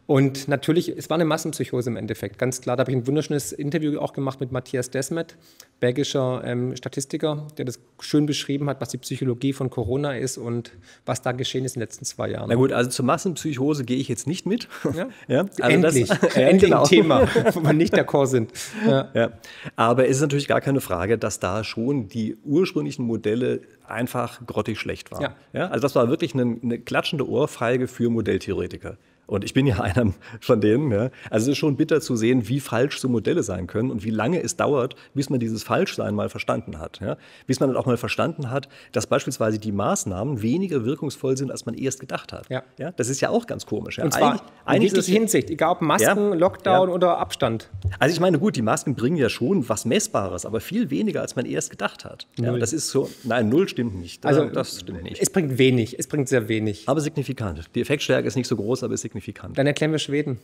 [0.07, 2.77] Und natürlich, es war eine Massenpsychose im Endeffekt, ganz klar.
[2.77, 5.35] Da habe ich ein wunderschönes Interview auch gemacht mit Matthias Desmet,
[5.81, 10.71] belgischer ähm, Statistiker, der das schön beschrieben hat, was die Psychologie von Corona ist und
[11.05, 12.47] was da geschehen ist in den letzten zwei Jahren.
[12.47, 14.69] Na gut, also zur Massenpsychose gehe ich jetzt nicht mit.
[14.95, 15.09] Ja?
[15.27, 16.83] ja also endlich, das, endlich genau.
[16.83, 18.53] ein Thema, wo wir nicht d'accord sind.
[18.87, 19.11] Ja.
[19.13, 19.31] ja.
[19.75, 24.79] Aber es ist natürlich gar keine Frage, dass da schon die ursprünglichen Modelle einfach grottig
[24.79, 25.21] schlecht waren.
[25.21, 25.35] Ja.
[25.51, 25.67] ja.
[25.67, 28.97] Also das war wirklich eine, eine klatschende Ohrfeige für Modelltheoretiker.
[29.27, 30.91] Und ich bin ja einer von denen.
[30.91, 31.09] Ja.
[31.29, 34.09] Also es ist schon bitter zu sehen, wie falsch so Modelle sein können und wie
[34.09, 36.99] lange es dauert, bis man dieses Falschsein mal verstanden hat.
[37.01, 37.17] Ja.
[37.45, 41.65] Bis man dann auch mal verstanden hat, dass beispielsweise die Maßnahmen weniger wirkungsvoll sind, als
[41.65, 42.49] man erst gedacht hat.
[42.49, 42.63] Ja.
[42.79, 43.97] Ja, das ist ja auch ganz komisch.
[43.97, 44.05] Ja.
[44.05, 44.41] Und zwar
[44.73, 47.69] in jeglicher Hinsicht, egal ob Masken, Lockdown oder Abstand.
[47.99, 51.35] Also ich meine, gut, die Masken bringen ja schon was Messbares, aber viel weniger, als
[51.35, 52.27] man erst gedacht hat.
[52.39, 54.25] Ja, das ist so, nein, null stimmt nicht.
[54.25, 55.21] Also das stimmt nicht.
[55.21, 56.83] Es bringt wenig, es bringt sehr wenig.
[56.87, 57.65] Aber signifikant.
[57.75, 59.57] Die Effektstärke ist nicht so groß, aber ist signifikant signifikant.
[59.57, 60.39] Dann erklären wir Schweden.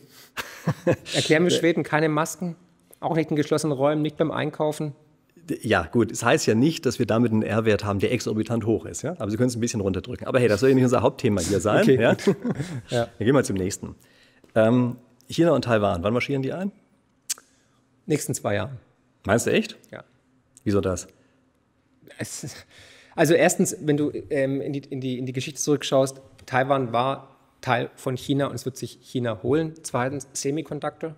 [1.14, 2.56] erklären wir Schweden keine Masken,
[3.00, 4.94] auch nicht in geschlossenen Räumen, nicht beim Einkaufen.
[5.60, 8.64] Ja, gut, es das heißt ja nicht, dass wir damit einen R-Wert haben, der exorbitant
[8.64, 9.02] hoch ist.
[9.02, 9.14] Ja?
[9.18, 10.26] Aber Sie können es ein bisschen runterdrücken.
[10.26, 11.82] Aber hey, das soll ja nicht unser Hauptthema hier sein.
[11.82, 12.16] Okay, ja?
[12.88, 13.08] ja.
[13.18, 13.94] Dann gehen wir zum nächsten.
[14.54, 14.96] Ähm,
[15.28, 16.72] China und Taiwan, wann marschieren die ein?
[18.06, 18.78] Nächsten zwei Jahren.
[19.26, 19.76] Meinst du echt?
[19.92, 20.04] Ja.
[20.64, 21.08] Wieso das?
[22.18, 22.56] Es,
[23.14, 27.33] also erstens, wenn du ähm, in, die, in, die, in die Geschichte zurückschaust, Taiwan war
[27.64, 29.72] Teil von China und es wird sich China holen.
[29.82, 31.14] Zweitens Semiconductor.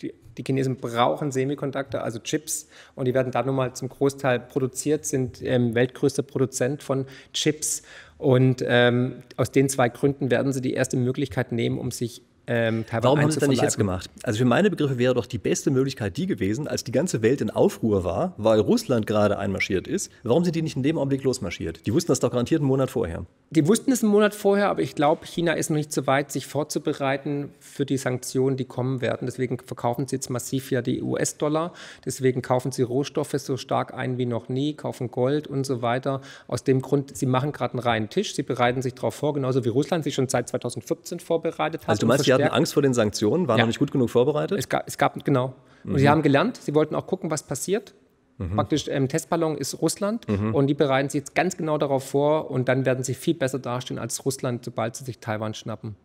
[0.00, 4.38] Die, die Chinesen brauchen Semiconductor, also Chips, und die werden da nun mal zum Großteil
[4.38, 7.82] produziert, sind ähm, weltgrößter Produzent von Chips.
[8.16, 12.86] Und ähm, aus den zwei Gründen werden sie die erste Möglichkeit nehmen, um sich ähm,
[12.90, 14.10] Warum haben sie es dann nicht jetzt gemacht?
[14.22, 17.42] Also für meine Begriffe wäre doch die beste Möglichkeit die gewesen, als die ganze Welt
[17.42, 20.10] in Aufruhr war, weil Russland gerade einmarschiert ist.
[20.22, 21.86] Warum sind die nicht in dem Augenblick losmarschiert?
[21.86, 23.26] Die wussten das doch garantiert einen Monat vorher.
[23.50, 26.32] Die wussten es einen Monat vorher, aber ich glaube, China ist noch nicht so weit,
[26.32, 29.26] sich vorzubereiten für die Sanktionen, die kommen werden.
[29.26, 31.72] Deswegen verkaufen sie jetzt massiv ja die US-Dollar.
[32.04, 36.22] Deswegen kaufen sie Rohstoffe so stark ein wie noch nie, kaufen Gold und so weiter.
[36.46, 39.64] Aus dem Grund, sie machen gerade einen reinen Tisch, sie bereiten sich darauf vor, genauso
[39.64, 41.88] wie Russland sich schon seit 2014 vorbereitet hat.
[41.88, 43.64] Also du meinst, sie hatten Angst vor den Sanktionen, waren ja.
[43.64, 44.58] noch nicht gut genug vorbereitet?
[44.58, 45.54] Es gab, es gab genau.
[45.84, 45.98] Und mhm.
[45.98, 47.94] sie haben gelernt, sie wollten auch gucken, was passiert.
[48.38, 48.54] Mhm.
[48.54, 50.54] Praktisch ähm, Testballon ist Russland mhm.
[50.54, 53.58] und die bereiten sich jetzt ganz genau darauf vor und dann werden sie viel besser
[53.58, 55.96] dastehen als Russland, sobald sie sich Taiwan schnappen.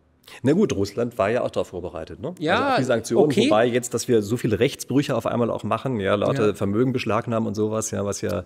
[0.42, 2.34] Na gut, Russland war ja auch darauf vorbereitet, ne?
[2.38, 3.46] Ja, also auf die Sanktionen, okay.
[3.46, 6.54] wobei jetzt, dass wir so viele Rechtsbrüche auf einmal auch machen, ja, Leute ja.
[6.54, 8.44] Vermögen beschlagnahmen und sowas, ja, was ja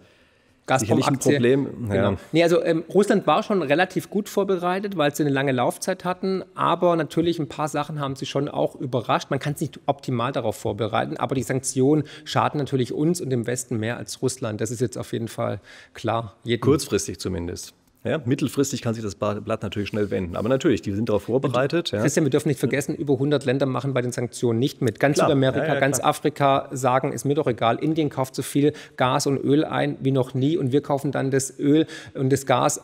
[0.69, 1.89] Gazprom ein Problem.
[1.89, 1.95] Ja.
[1.95, 2.21] Genau.
[2.31, 6.45] Nee, also ähm, Russland war schon relativ gut vorbereitet, weil sie eine lange Laufzeit hatten,
[6.55, 9.31] aber natürlich ein paar Sachen haben sie schon auch überrascht.
[9.31, 13.47] Man kann es nicht optimal darauf vorbereiten, aber die Sanktionen schaden natürlich uns und dem
[13.47, 14.61] Westen mehr als Russland.
[14.61, 15.61] Das ist jetzt auf jeden Fall
[15.95, 16.37] klar.
[16.45, 16.61] Jedem.
[16.61, 17.75] Kurzfristig zumindest.
[18.09, 20.37] Ja, mittelfristig kann sich das Blatt natürlich schnell wenden.
[20.37, 21.91] Aber natürlich, die sind darauf vorbereitet.
[21.91, 22.01] Ja.
[22.01, 24.99] Christian, wir dürfen nicht vergessen, über 100 Länder machen bei den Sanktionen nicht mit.
[24.99, 25.29] Ganz klar.
[25.29, 27.79] Südamerika, ja, ganz Afrika sagen, ist mir doch egal.
[27.79, 31.31] Indien kauft so viel Gas und Öl ein wie noch nie und wir kaufen dann
[31.31, 32.81] das Öl und das Gas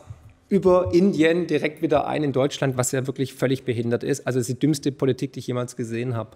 [0.47, 4.27] über Indien direkt wieder ein in Deutschland, was ja wirklich völlig behindert ist.
[4.27, 6.31] Also die dümmste Politik, die ich jemals gesehen habe.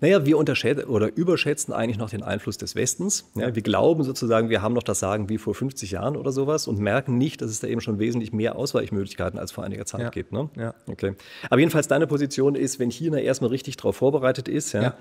[0.00, 3.30] Naja, wir unterschätzen oder überschätzen eigentlich noch den Einfluss des Westens.
[3.34, 6.68] Ja, wir glauben sozusagen, wir haben noch das Sagen wie vor 50 Jahren oder sowas
[6.68, 10.00] und merken nicht, dass es da eben schon wesentlich mehr Ausweichmöglichkeiten als vor einiger Zeit
[10.02, 10.08] Ja.
[10.10, 10.32] gibt.
[10.32, 10.48] Ne?
[10.56, 10.74] Ja.
[10.86, 11.14] Okay.
[11.50, 14.94] Aber jedenfalls deine Position ist, wenn China erstmal richtig darauf vorbereitet ist, ja, Ja.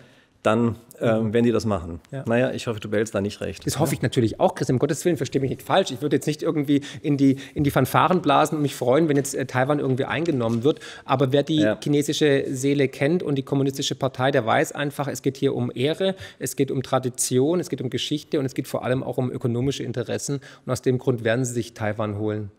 [0.48, 2.00] Dann ähm, werden die das machen.
[2.12, 2.24] Ja.
[2.26, 3.68] Naja, ich hoffe, du behältst da nicht recht.
[3.68, 4.70] Das hoffe ich natürlich auch, Chris.
[4.70, 5.92] Um Gottes Willen, verstehe mich nicht falsch.
[5.92, 9.18] Ich würde jetzt nicht irgendwie in die, in die Fanfaren blasen und mich freuen, wenn
[9.18, 10.80] jetzt äh, Taiwan irgendwie eingenommen wird.
[11.06, 11.78] Aber wer die Ja.
[11.84, 16.16] chinesische Seele kennt und die kommunistische Partei, der weiß einfach, es geht hier um Ehre,
[16.40, 19.30] es geht um Tradition, es geht um Geschichte und es geht vor allem auch um
[19.30, 20.40] ökonomische Interessen.
[20.66, 22.50] Und aus dem Grund werden sie sich Taiwan holen.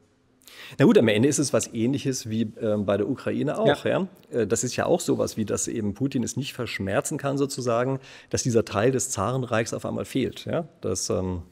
[0.79, 3.85] Na gut, am Ende ist es was Ähnliches wie ähm, bei der Ukraine auch.
[3.85, 4.09] Ja.
[4.31, 8.01] Äh, Das ist ja auch sowas, wie dass eben Putin es nicht verschmerzen kann, sozusagen,
[8.31, 10.45] dass dieser Teil des Zarenreichs auf einmal fehlt.
[10.45, 10.69] Ja?
[10.81, 11.43] Das ähm,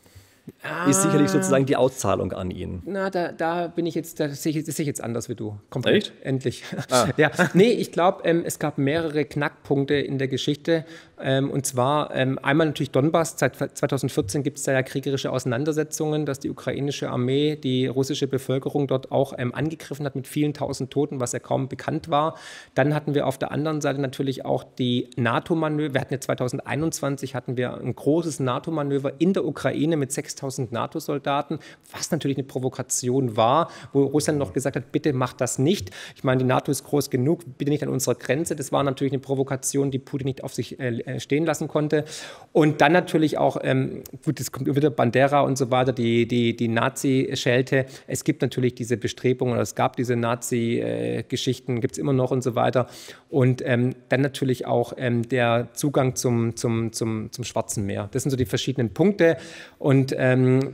[0.88, 2.82] ist sicherlich sozusagen die Auszahlung an ihn.
[2.86, 5.58] Na, da, da bin ich jetzt, da sehe ich, ich jetzt anders wie du.
[5.70, 5.96] Komplett.
[5.96, 6.12] Echt?
[6.22, 6.64] Endlich.
[7.16, 10.84] Ja, nee, ich glaube, ähm, es gab mehrere Knackpunkte in der Geschichte.
[11.20, 13.34] Ähm, und zwar ähm, einmal natürlich Donbass.
[13.38, 18.86] Seit 2014 gibt es da ja kriegerische Auseinandersetzungen, dass die ukrainische Armee die russische Bevölkerung
[18.86, 22.36] dort auch ähm, angegriffen hat mit vielen tausend Toten, was ja kaum bekannt war.
[22.74, 25.94] Dann hatten wir auf der anderen Seite natürlich auch die NATO-Manöver.
[25.94, 31.58] Wir hatten ja 2021 hatten wir ein großes NATO-Manöver in der Ukraine mit 6000 NATO-Soldaten,
[31.92, 35.90] was natürlich eine Provokation war, wo Russland noch gesagt hat, bitte macht das nicht.
[36.14, 38.54] Ich meine, die NATO ist groß genug, bitte nicht an unserer Grenze.
[38.54, 42.04] Das war natürlich eine Provokation, die Putin nicht auf sich äh, äh, stehen lassen konnte.
[42.52, 46.54] Und dann natürlich auch, ähm, gut, es kommt wieder Bandera und so weiter, die, die,
[46.54, 47.86] die Nazi-Schelte.
[48.06, 52.54] Es gibt natürlich diese Bestrebungen, es gab diese Nazi-Geschichten, gibt es immer noch und so
[52.54, 52.86] weiter.
[53.30, 58.08] Und ähm, dann natürlich auch ähm, der Zugang zum, zum, zum, zum Schwarzen Meer.
[58.12, 59.36] Das sind so die verschiedenen Punkte.
[59.78, 60.72] Und ähm,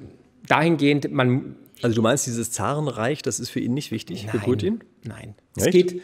[0.48, 4.44] dahingehend, man Also du meinst, dieses Zarenreich, das ist für ihn nicht wichtig, für Nein,
[4.46, 4.80] Putin?
[5.04, 5.34] Nein.
[5.56, 5.72] Es Echt?
[5.72, 6.02] geht.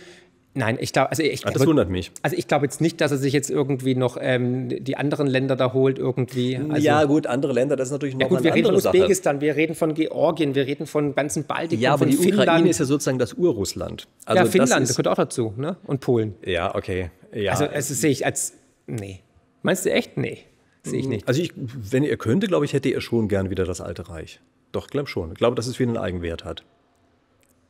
[0.55, 2.11] Nein, ich glaube, also ich Ah, das wundert mich.
[2.23, 5.55] Also ich glaube jetzt nicht, dass er sich jetzt irgendwie noch ähm, die anderen Länder
[5.55, 6.57] da holt irgendwie.
[6.57, 8.75] Also, ja, gut, andere Länder, das ist natürlich noch ja gut, eine wir reden von
[8.75, 8.97] andere Sache.
[8.97, 12.49] Usbekistan, wir reden von Georgien, wir reden von ganzen Baltikum, Ja, aber von die Finnland.
[12.49, 14.09] Ukraine ist ja sozusagen das Urrussland.
[14.25, 15.77] Also ja, Finnland, das ist, gehört auch dazu, ne?
[15.85, 16.35] Und Polen.
[16.45, 17.11] Ja, okay.
[17.33, 17.53] Ja.
[17.53, 18.55] Also das sehe ich als,
[18.89, 19.21] nee.
[19.63, 20.17] Meinst du echt?
[20.17, 20.39] Nee,
[20.91, 21.29] sehe ich nicht.
[21.29, 24.41] Also ich, wenn er könnte, glaube ich, hätte er schon gern wieder das alte Reich.
[24.73, 25.33] Doch, glaube schon.
[25.33, 26.65] Ich glaube, dass es für ihn einen Eigenwert hat.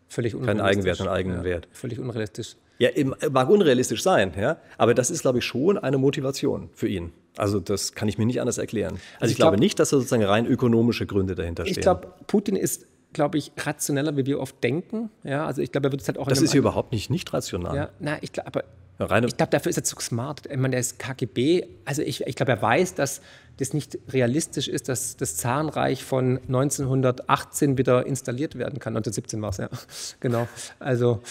[0.08, 0.68] Völlig Keinen unrealistisch.
[0.68, 1.68] Eigenwert, einen eigenen ja, Wert.
[1.72, 2.56] Völlig unrealistisch.
[2.78, 2.90] Ja,
[3.30, 4.58] mag unrealistisch sein, ja.
[4.78, 7.12] Aber das ist, glaube ich, schon eine Motivation für ihn.
[7.36, 8.98] Also das kann ich mir nicht anders erklären.
[9.20, 11.76] Also, ich, ich glaube glaub- nicht, dass da sozusagen rein ökonomische Gründe dahinter stehen.
[11.76, 15.10] Ich glaube, Putin ist, glaube ich, rationeller, wie wir oft denken.
[15.24, 17.32] Ja, also ich glaube, er wird es halt auch das ist ja überhaupt nicht nicht
[17.32, 17.74] rational.
[17.76, 18.64] Ja, na, ich glaube, aber
[18.98, 20.42] Ja, reine- ich glaube, dafür ist er zu smart.
[20.46, 21.66] Ich meine, der ist KGB.
[21.84, 23.20] Also ich, ich glaube, er weiß, dass
[23.58, 28.96] das nicht realistisch ist, dass das Zarenreich von 1918 wieder installiert werden kann.
[28.96, 29.68] 1917 war es, ja.
[30.20, 30.46] Genau.
[30.78, 31.22] Also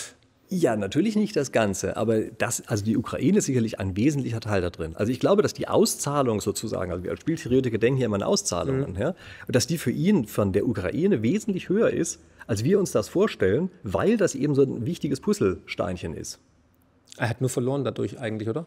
[0.50, 4.62] Ja, natürlich nicht das Ganze, aber das, also die Ukraine ist sicherlich ein wesentlicher Teil
[4.62, 4.96] da drin.
[4.96, 8.24] Also ich glaube, dass die Auszahlung sozusagen, also wir als Spieltheoretiker denken hier immer an
[8.24, 8.98] Auszahlungen, Mhm.
[8.98, 9.16] ja,
[9.50, 13.70] dass die für ihn von der Ukraine wesentlich höher ist, als wir uns das vorstellen,
[13.84, 16.40] weil das eben so ein wichtiges Puzzlesteinchen ist.
[17.18, 18.66] er hat nur verloren dadurch eigentlich, oder?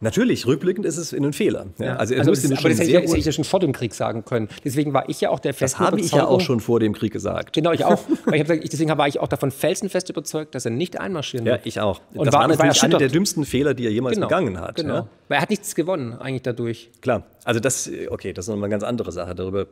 [0.00, 1.66] Natürlich, rückblickend ist es ein Fehler.
[1.78, 3.44] Ja, also er also das, mir aber das hätte, ich, das hätte ich ja schon
[3.44, 4.48] vor dem Krieg sagen können.
[4.64, 6.92] Deswegen war ich ja auch der das festen habe ich ja auch schon vor dem
[6.92, 7.52] Krieg gesagt.
[7.52, 7.98] Genau, ich auch.
[8.32, 11.66] Ich gesagt, deswegen war ich auch davon felsenfest überzeugt, dass er nicht einmarschieren Ja, wird.
[11.66, 12.00] ich auch.
[12.14, 14.60] Und das war- war, ich war natürlich einer der dümmsten Fehler, die er jemals begangen
[14.60, 14.76] hat.
[14.76, 14.94] Genau.
[14.94, 15.08] Ja?
[15.28, 16.90] Weil er hat nichts gewonnen eigentlich dadurch.
[17.00, 19.34] Klar, also das, okay, das ist nochmal eine ganz andere Sache.
[19.34, 19.66] Darüber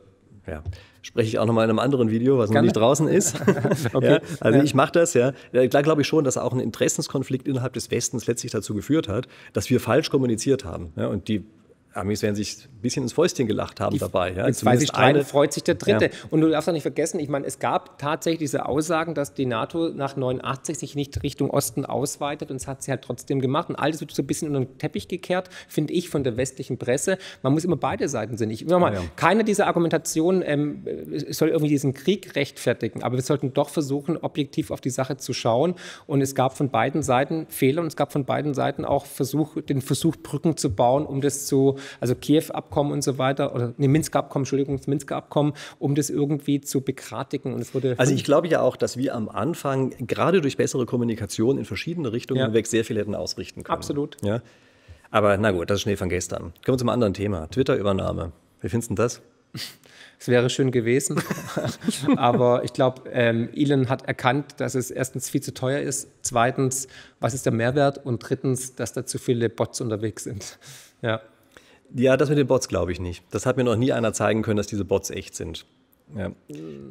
[0.47, 0.63] ja,
[1.01, 2.67] spreche ich auch nochmal in einem anderen Video, was noch Gerne.
[2.67, 3.35] nicht draußen ist.
[3.93, 4.13] Okay.
[4.13, 4.63] ja, also Ja.
[4.63, 5.33] ich mache das, ja.
[5.51, 9.27] Da glaube ich schon, dass auch ein Interessenskonflikt innerhalb des Westens letztlich dazu geführt hat,
[9.53, 10.91] dass wir falsch kommuniziert haben.
[10.95, 11.45] Ja, und die
[11.97, 14.33] Amis werden sich ein bisschen ins Fäustchen gelacht haben dabei.
[14.33, 14.47] Ja.
[14.47, 16.05] Jetzt weiß ich, streiten, freut sich der Dritte.
[16.05, 16.11] Ja.
[16.29, 19.45] Und du darfst auch nicht vergessen, ich meine, es gab tatsächlich diese Aussagen, dass die
[19.45, 23.69] NATO nach 89 sich nicht Richtung Osten ausweitet und es hat sie halt trotzdem gemacht.
[23.69, 26.77] Und alles wird so ein bisschen unter den Teppich gekehrt, finde ich, von der westlichen
[26.77, 27.17] Presse.
[27.41, 28.51] Man muss immer beide Seiten sehen.
[28.51, 29.05] Ich, nochmal, Ja, ja.
[29.15, 30.85] Keine dieser Argumentationen ähm,
[31.29, 35.33] soll irgendwie diesen Krieg rechtfertigen, aber wir sollten doch versuchen, objektiv auf die Sache zu
[35.33, 35.75] schauen.
[36.05, 39.61] Und es gab von beiden Seiten Fehler und es gab von beiden Seiten auch Versuch,
[39.61, 43.87] den Versuch, Brücken zu bauen, um das zu, also Kiew-Abkommen und so weiter, oder nee,
[43.87, 47.53] Minsk-Abkommen, Entschuldigung, das Minsk-Abkommen, um das irgendwie zu bekratigen.
[47.53, 50.85] Und es wurde Also ich glaube ja auch, dass wir am Anfang gerade durch bessere
[50.85, 52.45] Kommunikation in verschiedene Richtungen Ja.
[52.47, 53.75] hinweg sehr viel hätten ausrichten können.
[53.75, 54.17] Absolut.
[54.23, 54.41] Ja.
[55.11, 56.53] Aber na gut, das ist Schnee von gestern.
[56.65, 57.47] Kommen wir zum anderen Thema.
[57.49, 58.31] Twitter-Übernahme.
[58.61, 59.21] Wie findest du das?
[60.19, 61.21] Es wäre schön gewesen.
[62.17, 66.87] Aber ich glaube, ähm, Elon hat erkannt, dass es erstens viel zu teuer ist, zweitens,
[67.19, 70.57] was ist der Mehrwert und drittens, dass da zu viele Bots unterwegs sind.
[71.01, 71.21] Ja.
[71.95, 73.23] Ja, das mit den Bots glaube ich nicht.
[73.31, 75.65] Das hat mir noch nie einer zeigen können, dass diese Bots echt sind.
[76.15, 76.31] Ja.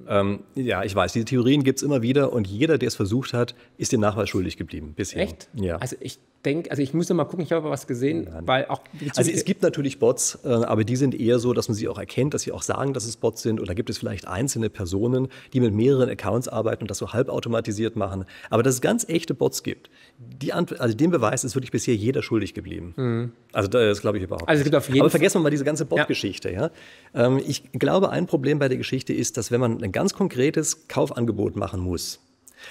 [0.08, 3.32] Ähm, ja, ich weiß, diese Theorien gibt es immer wieder und jeder, der es versucht
[3.32, 5.22] hat, ist dem Nachweis schuldig geblieben bisher.
[5.22, 5.48] Echt?
[5.54, 5.76] Ja.
[5.76, 8.46] Also ich denke, also ich muss noch mal gucken, ich habe aber was gesehen, Nein.
[8.46, 8.80] weil auch
[9.16, 11.98] Also es gibt natürlich Bots, äh, aber die sind eher so, dass man sie auch
[11.98, 13.60] erkennt, dass sie auch sagen, dass es Bots sind.
[13.60, 17.96] Oder gibt es vielleicht einzelne Personen, die mit mehreren Accounts arbeiten und das so halbautomatisiert
[17.96, 18.26] machen.
[18.50, 22.22] Aber dass es ganz echte Bots gibt, die, also den Beweis ist wirklich bisher jeder
[22.22, 23.32] schuldig geblieben.
[23.56, 24.42] Also das glaube ich überhaupt.
[24.42, 24.48] Mhm.
[24.48, 26.50] Also es gibt auf jeden aber vergessen wir mal diese ganze Bot-Geschichte.
[26.52, 26.70] Ja.
[27.14, 30.88] Ähm, ich glaube, ein Problem bei der Geschichte ist, dass wenn man ein ganz konkretes
[30.88, 32.20] Kaufangebot machen muss,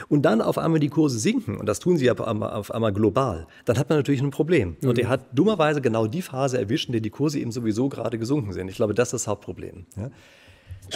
[0.09, 3.47] und dann auf einmal die Kurse sinken, und das tun sie ja auf einmal, global,
[3.65, 4.75] dann hat man natürlich ein Problem.
[4.83, 8.17] Und er hat dummerweise genau die Phase erwischt, in der die Kurse eben sowieso gerade
[8.17, 8.67] gesunken sind.
[8.67, 9.85] Ich glaube, das ist das Hauptproblem.
[9.95, 10.11] Ja?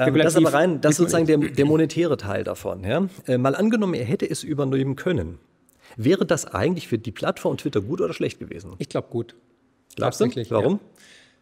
[0.05, 2.83] Ähm, das ist aber rein, das ist sozusagen der, der monetäre Teil davon.
[2.83, 3.07] Ja?
[3.25, 5.39] Äh, mal angenommen, er hätte es übernehmen können.
[5.95, 8.73] Wäre das eigentlich für die Plattform Twitter gut oder schlecht gewesen?
[8.79, 9.35] Ich glaube gut.
[9.95, 10.25] Glaubst du?
[10.49, 10.73] Warum?
[10.73, 10.79] Ja.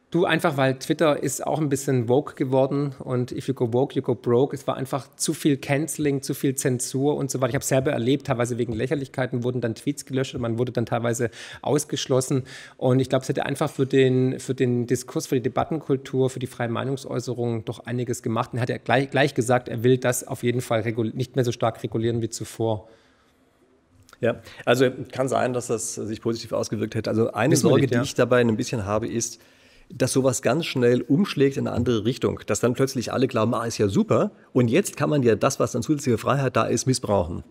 [0.09, 3.93] Du, einfach weil Twitter ist auch ein bisschen woke geworden und if you go woke,
[3.93, 4.55] you go broke.
[4.55, 7.49] Es war einfach zu viel Canceling, zu viel Zensur und so weiter.
[7.49, 10.85] Ich habe selber erlebt, teilweise wegen Lächerlichkeiten wurden dann Tweets gelöscht und man wurde dann
[10.85, 11.29] teilweise
[11.61, 12.43] ausgeschlossen.
[12.77, 16.39] Und ich glaube, es hätte einfach für den, für den Diskurs, für die Debattenkultur, für
[16.39, 18.53] die freie Meinungsäußerung doch einiges gemacht.
[18.53, 20.83] Und hat er gleich, gleich gesagt, er will das auf jeden Fall
[21.13, 22.87] nicht mehr so stark regulieren wie zuvor.
[24.19, 27.09] Ja, also kann sein, dass das sich positiv ausgewirkt hätte.
[27.09, 28.01] Also eine Wissen Sorge, nicht, ja.
[28.01, 29.39] die ich dabei ein bisschen habe, ist,
[29.89, 32.41] dass sowas ganz schnell umschlägt in eine andere Richtung.
[32.47, 34.31] Dass dann plötzlich alle glauben, ah, ist ja super.
[34.53, 37.43] Und jetzt kann man ja das, was an zusätzliche Freiheit da ist, missbrauchen.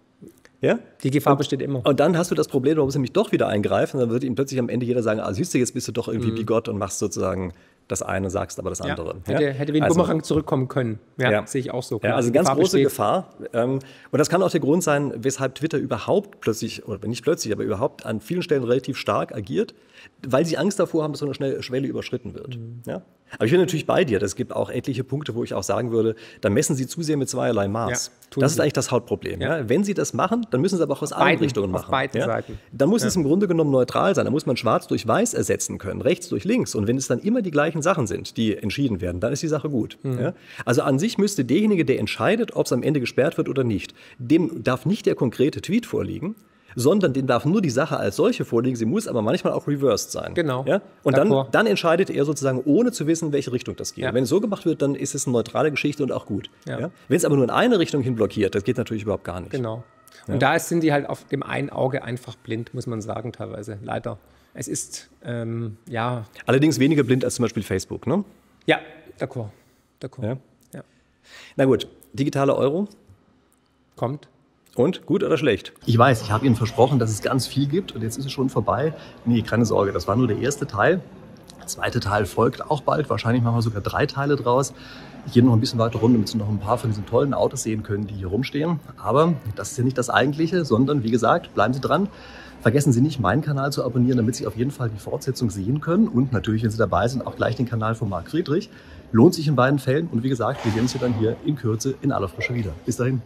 [0.61, 0.79] Ja?
[1.03, 1.85] Die Gefahr besteht immer.
[1.85, 4.01] Und dann hast du das Problem, man muss nämlich doch wieder eingreifen.
[4.01, 6.09] Dann wird ihm plötzlich am Ende jeder sagen, ah, siehst du, jetzt bist du doch
[6.09, 7.53] irgendwie bigott und machst sozusagen
[7.89, 8.87] das eine, sagst aber das Mhm.
[8.87, 9.17] Ja, andere.
[9.27, 10.99] hätte, hätte wie ein Also- Bumerang zurückkommen können.
[11.19, 11.47] Ja, Ja.
[11.47, 12.01] sehe ich auch so.
[12.03, 12.85] Ja, also ganz Gefahr große besteht.
[12.85, 13.31] Gefahr.
[13.65, 13.83] Und
[14.13, 18.05] das kann auch der Grund sein, weshalb Twitter überhaupt plötzlich, oder nicht plötzlich, aber überhaupt
[18.05, 19.75] an vielen Stellen relativ stark agiert,
[20.27, 22.57] weil sie Angst davor haben, dass so eine Schwelle überschritten wird.
[22.59, 22.83] Mhm.
[22.87, 23.03] Ja?
[23.35, 24.23] Aber ich bin natürlich bei dir.
[24.23, 27.17] Es gibt auch etliche Punkte, wo ich auch sagen würde, da messen sie zu sehr
[27.17, 28.11] mit zweierlei Maß.
[28.37, 29.41] Ja, das ist eigentlich das Hauptproblem.
[29.41, 29.59] Ja.
[29.59, 29.69] Ja.
[29.69, 31.91] Wenn sie das machen, dann müssen sie aber auch aus allen beiden- Richtungen auf machen.
[31.91, 32.27] beiden ja?
[32.27, 32.59] Seiten.
[32.73, 34.25] Dann muss es im Grunde genommen neutral sein.
[34.27, 36.75] Da muss man schwarz durch weiß ersetzen können, rechts durch links.
[36.75, 39.49] Und wenn es dann immer die gleichen Sachen sind, die entschieden werden, dann ist die
[39.49, 39.99] Sache gut.
[40.03, 40.33] Mhm.
[40.65, 43.93] Also an sich müsste derjenige, der entscheidet, ob es am Ende gesperrt wird oder nicht,
[44.19, 46.37] dem darf nicht der konkrete Tweet vorliegen,
[46.77, 48.77] sondern dem darf nur die Sache als solche vorliegen.
[48.77, 50.35] Sie muss aber manchmal auch reversed sein.
[50.35, 50.65] Genau.
[50.67, 50.83] Ja?
[51.03, 54.05] Und dann, dann entscheidet er sozusagen, ohne zu wissen, in welche Richtung das geht.
[54.05, 54.15] Ja.
[54.15, 56.51] Wenn es so gemacht wird, dann ist es eine neutrale Geschichte und auch gut.
[56.67, 56.79] Ja.
[56.79, 56.91] Ja?
[57.09, 59.51] Wenn es aber nur in eine Richtung hin blockiert, das geht natürlich überhaupt gar nicht.
[59.51, 59.83] Genau.
[60.29, 63.79] Und da sind die halt auf dem einen Auge einfach blind, muss man sagen, teilweise.
[63.83, 64.19] Leider.
[64.55, 68.07] Es ist, ähm, ja, Allerdings weniger blind als zum Beispiel Facebook.
[68.07, 68.25] Ne?
[68.67, 68.81] ja,
[69.21, 69.49] d'accord.
[70.03, 70.25] D'accord.
[70.25, 70.37] Ja.
[70.75, 70.83] Ja.
[71.57, 72.89] Na gut, digitale Euro.
[73.95, 74.29] Kommt.
[74.77, 75.73] Und gut oder schlecht?
[75.87, 78.33] Ich weiß, ich habe Ihnen versprochen, dass es ganz viel gibt und jetzt ist es
[78.33, 78.93] schon vorbei.
[79.25, 81.01] Nee, keine Sorge, das war nur der erste Teil.
[81.59, 83.09] Der zweite Teil folgt auch bald.
[83.09, 84.75] Wahrscheinlich machen wir sogar drei Teile draus.
[85.27, 87.33] Ich gehe noch ein bisschen weiter rum, damit Sie noch ein paar von diesen tollen
[87.33, 88.79] Autos sehen können, die hier rumstehen.
[89.03, 92.09] Aber das ist ja nicht das Eigentliche, sondern wie gesagt, bleiben Sie dran.
[92.61, 95.81] Vergessen Sie nicht, meinen Kanal zu abonnieren, damit Sie auf jeden Fall die Fortsetzung sehen
[95.81, 96.07] können.
[96.07, 98.69] Und natürlich, wenn Sie dabei sind, auch gleich den Kanal von Marc Friedrich.
[99.11, 100.09] Lohnt sich in beiden Fällen.
[100.13, 102.73] Und wie gesagt, wir sehen uns hier dann hier in Kürze in aller Frische wieder.
[102.85, 103.23] Bis dahin.